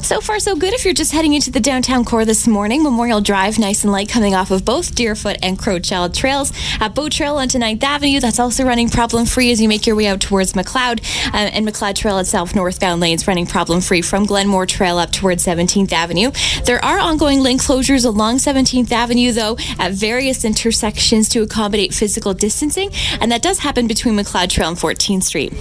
So 0.01 0.21
far, 0.21 0.39
so 0.39 0.55
good 0.55 0.73
if 0.73 0.85
you're 0.85 0.93
just 0.93 1.11
heading 1.11 1.33
into 1.33 1.51
the 1.51 1.59
downtown 1.59 2.05
core 2.05 2.23
this 2.23 2.47
morning. 2.47 2.83
Memorial 2.83 3.19
Drive, 3.19 3.59
nice 3.59 3.83
and 3.83 3.91
light, 3.91 4.07
coming 4.07 4.35
off 4.35 4.51
of 4.51 4.63
both 4.63 4.95
Deerfoot 4.95 5.37
and 5.41 5.57
Crowchild 5.57 6.13
trails. 6.13 6.53
At 6.79 6.95
Bow 6.95 7.09
Trail 7.09 7.35
onto 7.35 7.57
9th 7.57 7.83
Avenue, 7.83 8.19
that's 8.19 8.39
also 8.39 8.63
running 8.63 8.89
problem 8.89 9.25
free 9.25 9.51
as 9.51 9.59
you 9.59 9.67
make 9.67 9.85
your 9.85 9.95
way 9.95 10.07
out 10.07 10.21
towards 10.21 10.55
Macleod. 10.55 11.01
Uh, 11.33 11.37
and 11.37 11.65
Macleod 11.65 11.95
Trail 11.95 12.19
itself, 12.19 12.55
northbound 12.55 13.01
lanes, 13.01 13.27
running 13.27 13.47
problem 13.47 13.81
free 13.81 14.01
from 14.01 14.25
Glenmore 14.25 14.65
Trail 14.65 14.97
up 14.97 15.11
towards 15.11 15.45
17th 15.45 15.91
Avenue. 15.91 16.31
There 16.65 16.83
are 16.83 16.99
ongoing 16.99 17.41
lane 17.41 17.59
closures 17.59 18.05
along 18.05 18.37
17th 18.37 18.91
Avenue, 18.91 19.31
though, 19.31 19.57
at 19.79 19.91
various 19.91 20.45
intersections 20.45 21.27
to 21.29 21.41
accommodate 21.41 21.93
physical 21.93 22.33
distancing, 22.33 22.91
and 23.19 23.31
that 23.31 23.41
does 23.41 23.59
happen 23.59 23.87
between 23.87 24.15
Macleod 24.15 24.51
Trail 24.51 24.69
and 24.69 24.77
14th 24.77 25.23
Street. 25.23 25.53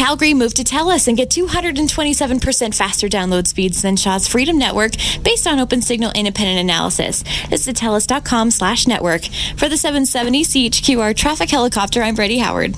Calgary 0.00 0.32
moved 0.32 0.56
to 0.56 0.64
TELUS 0.64 1.08
and 1.08 1.16
get 1.16 1.28
227% 1.28 2.74
faster 2.74 3.08
download 3.20 3.46
speeds 3.46 3.82
than 3.82 3.96
Shaw's 3.96 4.26
Freedom 4.26 4.56
Network 4.56 4.92
based 5.22 5.46
on 5.46 5.58
open 5.58 5.82
signal 5.82 6.12
independent 6.12 6.58
analysis. 6.58 7.22
This 7.48 7.68
is 7.68 7.74
TELUS.com 7.74 8.50
slash 8.50 8.86
network. 8.86 9.22
For 9.56 9.68
the 9.68 9.76
770 9.76 10.44
CHQR 10.44 11.14
traffic 11.14 11.50
helicopter, 11.50 12.02
I'm 12.02 12.14
Brady 12.14 12.38
Howard. 12.38 12.74